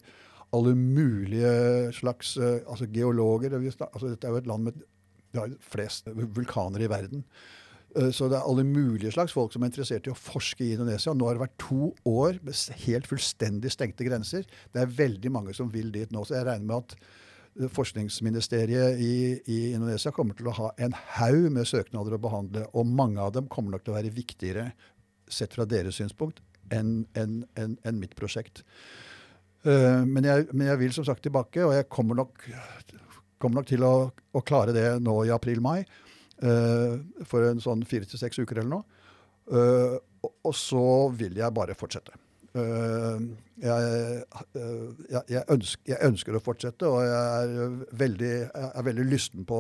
alle 0.52 0.74
mulige 0.76 1.52
slags 1.96 2.36
altså 2.38 2.86
geologer. 2.92 3.56
Altså, 3.56 4.10
dette 4.12 4.28
er 4.28 4.36
jo 4.36 4.42
et 4.42 4.50
land 4.52 4.68
med 4.68 4.82
vi 5.32 5.40
har 5.40 5.58
flest 5.64 6.08
vulkaner 6.12 6.84
i 6.84 6.90
verden. 6.92 7.26
Eh, 7.98 8.12
så 8.16 8.28
det 8.32 8.40
er 8.40 8.48
alle 8.48 8.66
mulige 8.68 9.12
slags 9.16 9.34
folk 9.36 9.54
som 9.54 9.64
er 9.64 9.72
interessert 9.72 10.08
i 10.08 10.14
å 10.14 10.18
forske 10.18 10.66
i 10.66 10.76
Indonesia. 10.76 11.14
Nå 11.14 11.28
har 11.28 11.38
det 11.38 11.46
vært 11.46 11.58
to 11.62 11.92
år 12.08 12.40
med 12.46 12.78
helt 12.86 13.10
fullstendig 13.10 13.74
stengte 13.74 14.08
grenser. 14.08 14.48
Det 14.72 14.84
er 14.84 14.96
veldig 15.02 15.34
mange 15.34 15.56
som 15.58 15.72
vil 15.74 15.92
dit 15.94 16.12
nå. 16.14 16.24
Så 16.26 16.38
jeg 16.38 16.48
regner 16.48 16.68
med 16.68 16.86
at 16.86 16.96
eh, 17.60 17.68
forskningsministeriet 17.80 19.02
i, 19.04 19.14
i 19.44 19.60
Indonesia 19.74 20.14
kommer 20.16 20.38
til 20.38 20.52
å 20.52 20.58
ha 20.60 20.72
en 20.82 20.96
haug 21.18 21.52
med 21.52 21.70
søknader 21.70 22.18
å 22.18 22.24
behandle. 22.24 22.66
Og 22.72 22.88
mange 22.88 23.22
av 23.22 23.36
dem 23.38 23.52
kommer 23.52 23.76
nok 23.76 23.86
til 23.86 23.96
å 23.96 24.00
være 24.00 24.16
viktigere, 24.16 24.72
sett 25.32 25.56
fra 25.56 25.68
deres 25.70 25.96
synspunkt, 26.00 26.42
enn 26.76 27.06
en, 27.16 27.42
en, 27.60 27.78
en 27.88 28.00
mitt 28.00 28.18
prosjekt. 28.20 28.66
Uh, 29.62 30.02
men, 30.04 30.26
jeg, 30.26 30.48
men 30.52 30.68
jeg 30.68 30.80
vil 30.82 30.94
som 30.96 31.06
sagt 31.08 31.22
tilbake, 31.24 31.62
og 31.64 31.72
jeg 31.76 31.88
kommer 31.94 32.18
nok 32.18 32.44
kommer 33.42 33.62
nok 33.62 33.70
til 33.72 33.84
å, 33.86 33.96
å 34.10 34.44
klare 34.46 34.76
det 34.76 34.88
nå 35.04 35.18
i 35.28 35.34
april-mai. 35.34 35.82
Uh, 36.42 36.98
for 37.30 37.46
en 37.46 37.62
sånn 37.62 37.84
fire 37.86 38.08
til 38.10 38.18
seks 38.18 38.40
uker 38.42 38.62
eller 38.62 38.80
noe. 38.80 39.08
Uh, 39.52 39.98
og, 40.22 40.32
og, 40.48 40.54
så 40.58 40.86
vil 41.18 41.38
jeg 41.38 41.54
bare 41.54 41.76
fortsette. 41.78 42.16
Uh, 42.58 43.22
jeg, 43.62 43.92
jeg, 44.58 45.22
jeg, 45.30 45.44
ønsker, 45.54 45.84
jeg, 45.92 46.00
ønsker, 46.08 46.38
å 46.38 46.42
fortsette, 46.44 46.90
og 46.90 47.06
jeg 47.06 47.52
er 47.60 47.76
veldig, 48.02 48.34
er 48.72 48.88
veldig 48.90 49.06
lysten 49.12 49.46
på 49.48 49.60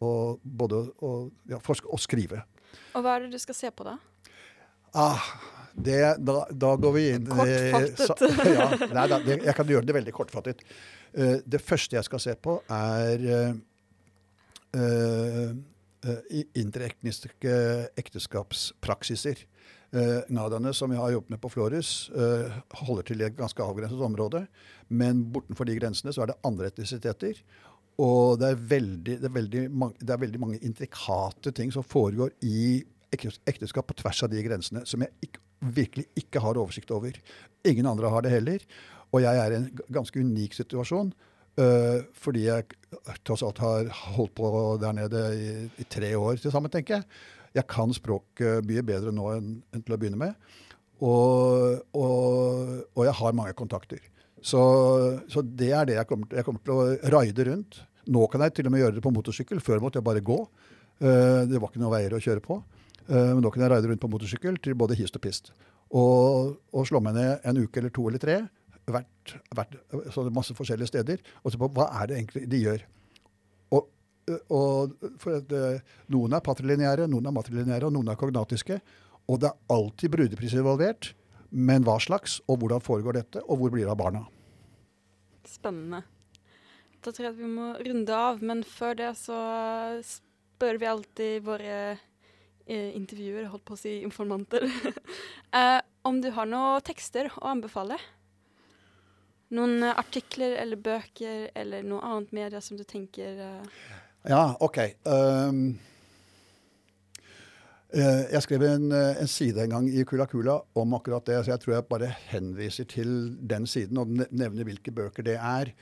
å 0.00 0.12
både 0.40 0.80
å, 1.04 1.12
ja, 1.50 1.60
forske 1.64 1.92
og 1.92 2.00
skrive. 2.00 2.40
Og 2.96 3.04
hva 3.04 3.18
er 3.18 3.26
det 3.26 3.36
du 3.36 3.42
skal 3.42 3.58
se 3.58 3.70
på, 3.74 3.84
da? 3.84 3.98
Ah, 4.96 5.28
det, 5.84 6.02
da, 6.24 6.42
da, 6.50 6.74
går 6.80 6.94
vi 6.96 7.04
inn 7.14 7.26
Kortfattet. 7.28 8.38
ja, 8.58 8.68
nei, 8.92 9.06
da, 9.10 9.18
det, 9.24 9.40
jeg 9.46 9.56
kan 9.56 9.72
gjøre 9.74 9.88
det 9.88 9.96
veldig 9.98 10.14
kortfattet. 10.16 10.62
Uh, 11.16 11.38
det 11.46 11.62
første 11.64 11.98
jeg 11.98 12.08
skal 12.08 12.22
se 12.22 12.34
på, 12.38 12.58
er 12.72 13.26
uh, 13.28 13.52
uh, 14.76 16.42
interekniske 16.58 17.54
ekteskapspraksiser. 17.98 19.46
Uh, 19.88 20.20
Nadaene 20.28 20.74
som 20.76 20.92
jeg 20.92 21.00
har 21.00 21.14
jobbet 21.14 21.32
med 21.32 21.40
på 21.40 21.50
Florus, 21.52 22.10
uh, 22.12 22.60
holder 22.84 23.08
til 23.08 23.22
i 23.22 23.28
et 23.30 23.38
ganske 23.38 23.64
avgrenset 23.64 24.04
område. 24.04 24.44
Men 24.88 25.24
bortenfor 25.32 25.68
de 25.68 25.78
grensene 25.78 26.12
så 26.12 26.24
er 26.24 26.32
det 26.32 26.40
andre 26.48 26.68
etnisiteter. 26.72 27.40
Og 27.98 28.38
det 28.38 28.52
er, 28.52 28.60
veldig, 28.70 29.16
det, 29.18 29.26
er 29.26 29.34
veldig 29.34 29.64
mange, 29.74 29.98
det 29.98 30.14
er 30.14 30.22
veldig 30.22 30.40
mange 30.40 30.60
intrikate 30.62 31.50
ting 31.56 31.72
som 31.74 31.86
foregår 31.86 32.30
i 32.46 32.84
ekteskap 33.10 33.88
på 33.88 33.96
tvers 33.98 34.22
av 34.22 34.30
de 34.30 34.42
grensene, 34.44 34.84
som 34.86 35.02
jeg 35.02 35.10
ikke, 35.26 35.40
virkelig 35.60 36.06
ikke 36.18 36.42
har 36.42 36.60
oversikt 36.60 36.92
over. 36.94 37.16
Ingen 37.66 37.88
andre 37.90 38.10
har 38.12 38.24
det 38.24 38.34
heller. 38.34 38.64
Og 39.14 39.24
jeg 39.24 39.40
er 39.40 39.54
i 39.54 39.58
en 39.58 39.70
ganske 39.92 40.20
unik 40.20 40.56
situasjon. 40.58 41.10
Uh, 41.58 42.04
fordi 42.14 42.44
jeg 42.46 42.68
tross 43.26 43.42
alt 43.42 43.58
har 43.58 43.88
holdt 44.14 44.36
på 44.38 44.50
der 44.78 44.94
nede 44.94 45.22
i, 45.34 45.48
i 45.82 45.86
tre 45.90 46.12
år 46.14 46.38
til 46.38 46.54
sammen, 46.54 46.70
tenker 46.70 47.00
jeg. 47.00 47.08
Jeg 47.56 47.66
kan 47.66 47.90
språket 47.96 48.66
mye 48.68 48.84
bedre 48.86 49.10
nå 49.14 49.32
enn, 49.34 49.56
enn 49.74 49.82
til 49.82 49.96
å 49.96 49.98
begynne 49.98 50.20
med. 50.20 50.36
Og, 51.02 51.80
og, 51.94 52.70
og, 52.92 53.02
jeg 53.06 53.16
har 53.18 53.34
mange 53.34 53.56
kontakter. 53.58 54.02
Så, 54.38 54.60
så 55.30 55.42
det 55.42 55.72
er 55.74 55.88
det 55.88 55.96
jeg 55.98 56.10
kommer, 56.10 56.30
jeg 56.30 56.46
kommer 56.46 56.62
til 56.62 56.76
å 56.76 57.12
raide 57.16 57.46
rundt. 57.48 57.80
Nå 58.08 58.26
kan 58.30 58.44
jeg 58.44 58.54
til 58.54 58.68
og 58.68 58.74
med 58.74 58.84
gjøre 58.84 58.98
det 58.98 59.04
på 59.04 59.12
motorsykkel. 59.14 59.62
Før 59.64 59.82
måtte 59.82 59.98
jeg 59.98 60.06
bare 60.06 60.22
gå. 60.24 60.38
Uh, 61.02 61.42
det 61.48 61.58
var 61.58 61.72
ikke 61.72 61.82
noen 61.82 61.96
veier 61.96 62.14
å 62.14 62.22
kjøre 62.22 62.44
på. 62.44 62.60
Uh, 63.08 63.32
men 63.34 63.42
da 63.44 63.50
kunne 63.50 63.66
jeg 63.66 63.72
reide 63.72 63.90
rundt 63.90 64.04
på 64.04 64.12
motorsykkel 64.12 64.60
til 64.64 64.76
både 64.78 64.98
hist 64.98 65.16
og 65.16 65.24
pist. 65.24 65.52
Og, 65.96 66.58
og 66.72 66.86
slå 66.88 67.00
meg 67.00 67.16
ned 67.16 67.48
en 67.48 67.62
uke 67.64 67.80
eller 67.80 67.94
to 67.94 68.06
eller 68.10 68.22
tre. 68.22 68.38
Vært, 68.88 69.34
vært 69.56 69.74
så 70.14 70.24
masse 70.32 70.54
forskjellige 70.56 70.92
steder. 70.92 71.20
Og 71.42 71.52
se 71.52 71.60
på 71.60 71.68
hva 71.76 71.90
er 72.00 72.10
det 72.10 72.20
egentlig 72.20 72.46
de 72.48 72.62
gjør. 72.64 72.86
Og 74.52 74.96
for 75.20 75.38
at, 75.38 75.52
eh, 75.52 75.80
noen 76.12 76.34
er 76.36 76.44
patrilineære, 76.44 77.08
noen 77.08 77.26
er 77.26 77.34
matrilineære, 77.34 77.88
og 77.88 77.94
noen 77.94 78.10
er 78.12 78.18
kognatiske. 78.20 78.80
Og 79.28 79.40
det 79.40 79.50
er 79.50 79.74
alltid 79.74 80.12
brudepris 80.12 80.54
involvert. 80.54 81.12
Men 81.50 81.84
hva 81.84 81.96
slags, 82.00 82.40
og 82.48 82.60
hvordan 82.60 82.84
foregår 82.84 83.22
dette, 83.22 83.42
og 83.48 83.58
hvor 83.58 83.70
blir 83.72 83.86
det 83.86 83.92
av 83.92 84.00
barna? 84.00 84.26
Spennende. 85.48 86.02
Da 87.00 87.10
tror 87.10 87.24
jeg 87.24 87.32
at 87.32 87.40
vi 87.40 87.48
må 87.48 87.72
runde 87.78 88.12
av, 88.12 88.42
men 88.42 88.62
før 88.62 88.96
det 88.98 89.16
så 89.16 89.38
spør 90.04 90.80
vi 90.80 90.90
alltid 90.90 91.46
våre 91.46 91.76
eh, 91.94 92.04
intervjuer, 92.68 93.48
holdt 93.52 93.64
på 93.68 93.76
å 93.76 93.80
si 93.80 93.94
informanter, 94.04 94.66
eh, 95.58 95.80
om 96.08 96.20
du 96.22 96.30
har 96.36 96.48
noen 96.48 96.84
tekster 96.84 97.30
å 97.40 97.46
anbefale? 97.52 97.98
Noen 99.56 99.80
artikler 99.88 100.58
eller 100.60 100.76
bøker 100.76 101.48
eller 101.56 101.86
noe 101.86 102.04
annet 102.04 102.34
media 102.36 102.60
som 102.60 102.76
du 102.76 102.84
tenker 102.84 103.40
eh, 103.40 103.84
ja, 104.28 104.42
OK. 104.60 104.78
Um, 105.08 105.78
jeg 107.88 108.42
skrev 108.44 108.66
en, 108.66 108.90
eh, 108.92 109.20
en, 109.22 109.30
side 109.30 109.62
en 109.62 109.72
gang 109.72 109.86
i 109.88 110.02
Kula 110.04 110.26
Kula 110.28 110.58
om 110.76 110.92
akkurat 110.98 111.24
det. 111.24 111.38
så 111.44 111.54
Jeg 111.54 111.62
tror 111.62 111.74
jeg 111.74 111.86
bare 111.88 112.10
henviser 112.28 112.84
til 112.84 113.38
den 113.40 113.66
siden 113.66 113.96
og 113.96 114.12
nevner 114.28 114.68
hvilke 114.68 114.92
bøker 114.92 115.24
det 115.24 115.38
er. 115.38 115.72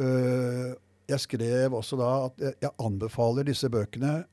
Uh, 0.00 0.72
jeg 1.06 1.20
skrev 1.20 1.74
også 1.74 1.98
da 2.00 2.10
at 2.26 2.40
jeg, 2.62 2.72
anbefaler 2.82 3.46
disse 3.46 3.68
bøkene 3.70 4.24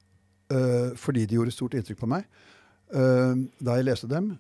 fordi 1.00 1.26
de 1.28 1.38
gjorde 1.40 1.54
stort 1.56 1.78
inntrykk 1.78 2.00
på 2.02 2.10
meg 2.10 2.26
uh, 2.96 3.34
da 3.60 3.78
jeg 3.80 3.88
leste 3.90 4.10
dem. 4.12 4.36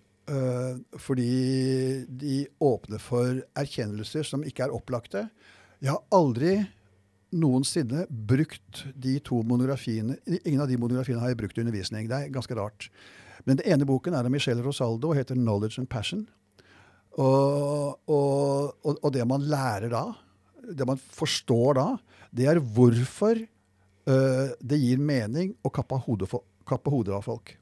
fordi 0.96 2.06
de 2.08 2.46
åpner 2.64 3.02
for 3.04 3.42
erkjennelser 3.60 4.24
som 4.24 4.46
ikke 4.48 4.64
er 4.64 4.76
opplagte. 4.76 5.26
Jeg 5.84 5.92
har 5.92 6.00
aldri 6.16 6.54
noensinne 7.36 8.06
brukt 8.08 8.86
de 8.96 9.18
to 9.26 9.42
monografiene 9.44 10.16
Ingen 10.44 10.62
av 10.64 10.70
de 10.70 10.78
monografiene 10.80 11.20
har 11.20 11.34
jeg 11.34 11.42
brukt 11.42 11.58
i 11.58 11.64
undervisning. 11.66 12.08
Det 12.08 12.20
er 12.20 12.32
ganske 12.34 12.56
rart. 12.56 12.88
Men 13.44 13.60
den 13.60 13.68
ene 13.74 13.88
boken 13.88 14.16
er 14.16 14.24
av 14.24 14.32
Michelle 14.32 14.64
Rosaldo 14.64 15.12
og 15.12 15.20
heter 15.20 15.36
'Knowledge 15.36 15.82
and 15.82 15.90
Passion'. 15.90 16.28
Og, 17.20 18.00
og, 18.10 18.74
og, 18.90 19.10
det 19.14 19.26
man 19.28 19.44
lærer 19.46 19.92
da, 19.92 20.08
det 20.66 20.88
man 20.88 20.98
forstår 20.98 21.78
da, 21.78 21.88
det 22.34 22.48
er 22.50 22.58
hvorfor 22.58 23.38
det 24.06 24.78
gir 24.82 25.00
mening 25.00 25.54
å 25.64 25.72
kappe 25.72 25.96
hodet, 26.06 26.28
for, 26.32 26.44
kappe 26.68 26.92
hodet 26.92 27.14
av 27.16 27.24
folk. 27.24 27.54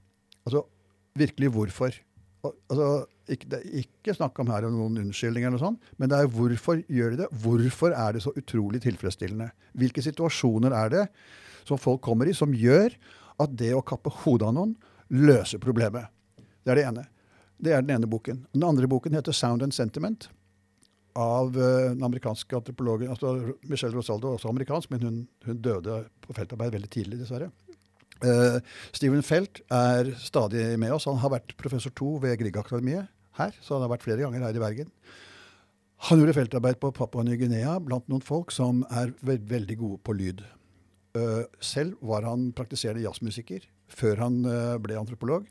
Altså 0.47 0.63
virkelig 1.17 1.51
hvorfor. 1.53 1.97
Altså, 2.41 2.87
ikke, 3.29 3.47
det 3.51 3.59
er 3.59 3.81
ikke 3.83 4.15
snakk 4.17 4.39
om 4.41 4.49
her 4.49 4.65
om 4.65 4.77
noen 4.79 4.97
unnskyldninger, 5.03 5.51
eller 5.51 5.59
noe 5.59 5.65
sånt, 5.67 5.91
men 6.01 6.09
det 6.11 6.17
er 6.17 6.31
hvorfor 6.33 6.81
gjør 6.89 7.13
de 7.13 7.21
det? 7.21 7.29
Hvorfor 7.43 7.93
er 7.93 8.17
det 8.17 8.23
så 8.25 8.33
utrolig 8.37 8.81
tilfredsstillende? 8.85 9.51
Hvilke 9.77 10.03
situasjoner 10.03 10.75
er 10.77 10.93
det 10.95 11.05
som 11.67 11.79
folk 11.79 12.01
kommer 12.05 12.29
i, 12.29 12.35
som 12.37 12.55
gjør 12.55 12.95
at 13.41 13.53
det 13.57 13.73
å 13.77 13.85
kappe 13.85 14.13
hodet 14.23 14.49
av 14.49 14.57
noen 14.57 14.75
løser 15.13 15.61
problemet? 15.61 16.09
Det 16.61 16.73
er 16.73 16.81
det 16.81 16.87
ene. 16.89 17.07
Det 17.61 17.73
er 17.75 17.85
den 17.85 17.93
ene 17.93 18.09
boken. 18.09 18.45
Den 18.55 18.65
andre 18.65 18.89
boken 18.89 19.13
heter 19.13 19.33
'Sound 19.33 19.63
and 19.63 19.73
Sentiment' 19.73 20.29
av 21.17 21.51
uh, 21.55 21.91
den 21.91 22.03
amerikanske 22.05 22.55
antropologen 22.57 23.11
altså 23.11 23.33
Michelle 23.67 23.95
Rosaldo, 23.95 24.35
også 24.35 24.51
amerikansk, 24.51 24.91
men 24.93 25.05
hun, 25.05 25.19
hun 25.47 25.59
døde 25.63 26.03
på 26.23 26.35
feltarbeid 26.37 26.75
veldig 26.77 26.91
tidlig, 26.93 27.21
dessverre. 27.21 27.51
Uh, 28.21 28.61
Steven 28.93 29.25
Felt 29.25 29.63
er 29.73 30.13
stadig 30.21 30.77
med 30.79 30.93
oss. 30.93 31.09
Han 31.09 31.19
har 31.23 31.33
vært 31.33 31.55
professor 31.59 31.93
to 31.97 32.15
ved 32.21 32.37
Griegakademiet 32.41 33.09
her, 33.39 33.53
så 33.63 33.75
han 33.75 33.85
har 33.87 33.93
vært 33.95 34.05
flere 34.05 34.23
ganger 34.25 34.45
her 34.45 34.57
i 34.57 34.63
Bergen. 34.63 34.91
Han 36.09 36.21
gjorde 36.21 36.33
feltarbeid 36.33 36.79
på 36.81 36.89
Papua 36.97 37.23
Ny-Guinea 37.25 37.75
blant 37.83 38.07
noen 38.09 38.23
folk 38.25 38.53
som 38.53 38.81
er 38.89 39.13
ve 39.25 39.37
veldig 39.51 39.77
gode 39.77 40.01
på 40.05 40.15
lyd. 40.17 40.41
Uh, 41.17 41.43
selv 41.61 41.99
var 42.07 42.25
han 42.25 42.49
praktiserende 42.57 43.03
jazzmusiker 43.03 43.65
før 43.91 44.23
han 44.23 44.39
uh, 44.47 44.77
ble 44.81 44.97
antropolog. 44.97 45.49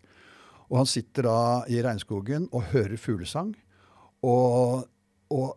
Og 0.70 0.78
han 0.78 0.88
sitter 0.88 1.26
da 1.26 1.38
i 1.70 1.82
regnskogen 1.82 2.46
og 2.54 2.70
hører 2.70 2.98
fuglesang 2.98 3.52
og, 4.26 4.86
og, 5.30 5.54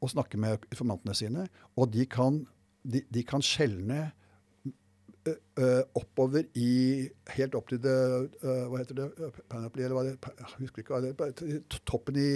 å 0.00 0.10
snakke 0.10 0.40
med 0.40 0.66
informantene 0.70 1.16
sine. 1.16 1.46
Og 1.80 1.88
de 1.94 2.04
kan, 2.10 2.42
de, 2.84 3.02
de 3.08 3.24
kan 3.26 3.44
skjelne 3.44 4.10
oppover 5.96 6.44
i 6.60 7.08
Helt 7.36 7.54
opp 7.56 7.70
til 7.70 7.80
det 7.80 7.94
Hva 8.42 8.80
heter 8.80 8.98
det? 8.98 9.30
Panoply, 9.48 9.86
eller 9.86 9.96
hva 9.96 10.02
det 10.04 10.48
husker 10.58 10.82
ikke 10.82 10.96
hva 10.96 11.00
det. 11.04 11.14
Toppen 11.88 12.18
i, 12.20 12.26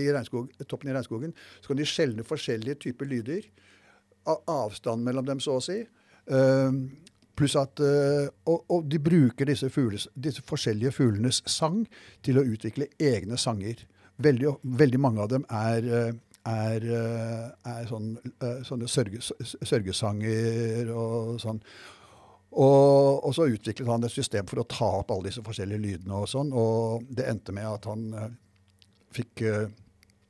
toppen 0.64 0.90
i 0.90 0.94
regnskogen. 0.96 1.34
Så 1.60 1.72
kan 1.72 1.80
de 1.80 1.88
skjelne 1.88 2.24
forskjellige 2.26 2.80
typer 2.86 3.10
lyder. 3.10 3.44
Avstand 4.28 5.04
mellom 5.04 5.28
dem, 5.28 5.40
så 5.40 5.58
å 5.58 5.64
si. 5.64 5.82
Pluss 7.38 7.54
at 7.60 7.80
og, 7.80 8.64
og, 8.64 8.88
de 8.90 9.00
bruker 9.00 9.48
disse, 9.48 9.68
fugles, 9.72 10.08
disse, 10.16 10.42
forskjellige 10.48 10.92
fuglenes 10.96 11.42
sang 11.48 11.84
til 12.24 12.40
å 12.40 12.46
utvikle 12.48 12.90
egne 13.00 13.38
sanger. 13.40 13.84
Veldig, 14.18 14.56
veldig 14.80 15.00
mange 15.00 15.22
av 15.22 15.30
dem 15.30 15.44
er 15.52 16.16
er, 16.48 16.84
er 17.68 17.86
sånn, 17.90 18.12
sånne 18.66 18.88
sørge, 18.90 19.22
sørgesanger 19.44 20.92
og 20.94 21.38
sånn. 21.42 21.62
Og, 22.48 23.24
og, 23.26 23.32
så 23.36 23.48
utviklet 23.52 23.90
han 23.90 24.06
et 24.06 24.14
system 24.14 24.48
for 24.48 24.62
å 24.62 24.68
ta 24.68 24.88
opp 25.02 25.12
alle 25.12 25.28
disse 25.28 25.44
forskjellige 25.44 25.82
lydene. 25.82 26.22
Og 26.22 26.30
sånn, 26.30 26.54
og 26.56 27.04
det 27.12 27.28
endte 27.28 27.54
med 27.54 27.68
at 27.68 27.88
han 27.90 28.06
uh, 28.16 28.30
fikk 29.14 29.44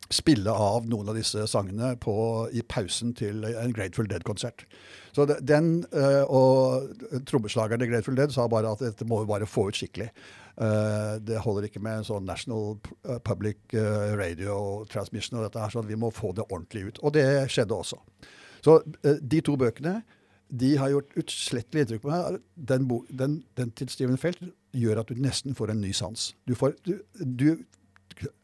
spille 0.08 0.50
av 0.50 0.86
noen 0.88 1.10
av 1.12 1.18
disse 1.18 1.44
sangene 1.50 1.92
på, 2.00 2.12
i 2.56 2.62
pausen 2.64 3.12
til 3.16 3.44
en 3.48 3.74
Grateful 3.76 4.08
Dead-konsert. 4.08 4.64
Så 5.12 5.26
den 5.28 5.82
og 6.32 7.04
trommeslageren 7.28 7.84
i 7.84 7.90
Grateful 7.90 8.16
Dead 8.16 8.32
sa 8.32 8.46
bare 8.48 8.72
at 8.72 8.84
dette 8.84 9.04
må 9.08 9.20
vi 9.22 9.28
bare 9.28 9.48
få 9.48 9.66
ut 9.68 9.76
skikkelig. 9.76 10.08
Det 10.58 11.38
holder 11.44 11.68
ikke 11.68 11.78
med 11.84 12.00
en 12.00 12.06
sånn 12.08 12.24
National 12.26 12.80
Public 13.22 13.74
Radio 14.18 14.56
Transmission 14.90 15.38
og 15.38 15.44
dette 15.44 15.62
her, 15.62 15.70
så 15.70 15.84
vi 15.86 15.94
må 15.94 16.10
få 16.10 16.32
det 16.34 16.48
ordentlig 16.48 16.88
ut. 16.88 16.98
Og 17.06 17.14
det 17.14 17.22
skjedde 17.54 17.76
også. 17.76 18.00
Så 18.64 18.80
de 19.22 19.38
to 19.46 19.54
bøkene 19.60 20.00
de 20.48 20.70
har 20.80 20.92
gjort 20.92 21.16
utslettelig 21.20 21.84
inntrykk 21.84 22.04
på 22.04 22.10
meg. 22.12 22.38
Den, 22.56 22.86
den, 23.10 23.38
den, 23.58 23.72
til 23.76 23.90
Steven 23.92 24.18
Felt 24.20 24.40
gjør 24.76 25.02
at 25.02 25.10
du 25.10 25.20
nesten 25.20 25.56
får 25.56 25.74
en 25.74 25.82
ny 25.82 25.92
sans. 25.96 26.30
Du, 26.48 26.54
får, 26.56 26.76
du, 26.86 26.96
du, 27.20 27.48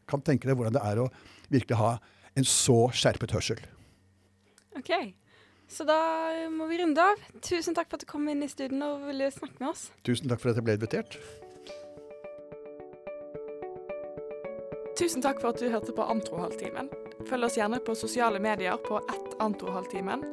kan 0.09 0.21
tenke 0.21 0.47
deg 0.47 0.57
hvordan 0.57 0.75
det 0.77 0.83
er 0.85 1.01
å 1.01 1.09
virkelig 1.49 1.79
ha 1.79 1.95
en 2.37 2.47
så 2.47 2.77
skjerpet 2.93 3.33
hørsel. 3.33 3.61
OK. 4.77 4.91
Så 5.71 5.85
da 5.87 5.97
må 6.53 6.67
vi 6.69 6.77
runde 6.83 7.01
av. 7.01 7.21
Tusen 7.41 7.73
takk 7.73 7.89
for 7.89 7.97
at 7.97 8.05
du 8.05 8.09
kom 8.09 8.27
inn 8.29 8.45
i 8.45 8.51
studien 8.51 8.85
og 8.85 9.07
ville 9.09 9.31
snakke 9.33 9.57
med 9.57 9.71
oss. 9.71 9.87
Tusen 10.05 10.29
takk 10.29 10.43
for 10.43 10.53
at 10.53 10.61
jeg 10.61 10.67
ble 10.67 10.77
invitert. 10.77 11.17
Tusen 14.99 15.21
takk 15.21 15.41
for 15.41 15.51
at 15.51 15.59
du 15.59 15.67
hørte 15.69 15.91
på 15.95 16.03
Antrohalvtimen. 16.07 16.87
Følg 17.27 17.47
oss 17.47 17.57
gjerne 17.59 17.81
på 17.83 17.95
sosiale 17.99 18.39
medier 18.39 18.77
på 18.79 19.01
ett 19.03 19.39
Antrohalvtimen 19.43 20.23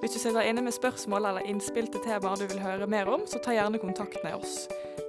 hvis 0.00 0.12
du 0.12 0.18
sitter 0.18 0.46
inne 0.48 0.62
med 0.64 0.72
spørsmål 0.72 1.26
eller 1.28 1.48
innspill 1.48 1.88
til 1.92 2.00
temaer 2.00 2.40
du 2.40 2.46
vil 2.48 2.62
høre 2.64 2.86
mer 2.88 3.08
om, 3.12 3.26
så 3.28 3.36
ta 3.44 3.52
gjerne 3.52 3.80
kontakt 3.82 4.16
med 4.24 4.38
oss. 4.38 4.62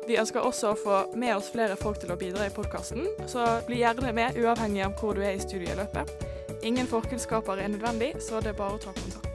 Vi 0.07 0.17
ønsker 0.19 0.43
også 0.43 0.73
å 0.73 0.79
få 0.79 0.97
med 1.15 1.31
oss 1.37 1.47
flere 1.53 1.77
folk 1.79 2.01
til 2.01 2.11
å 2.11 2.19
bidra 2.19 2.49
i 2.49 2.51
podkasten, 2.51 3.07
så 3.31 3.45
bli 3.67 3.79
gjerne 3.79 4.11
med 4.17 4.35
uavhengig 4.41 4.83
av 4.83 4.97
hvor 4.99 5.15
du 5.15 5.23
er 5.23 5.37
i 5.37 5.43
studieløpet. 5.43 6.11
Ingen 6.67 6.91
forkunnskaper 6.91 7.63
er 7.63 7.71
nødvendig, 7.71 8.17
så 8.19 8.43
det 8.43 8.51
er 8.51 8.59
bare 8.59 8.75
å 8.75 8.83
ta 8.83 8.91
kontakt. 8.99 9.30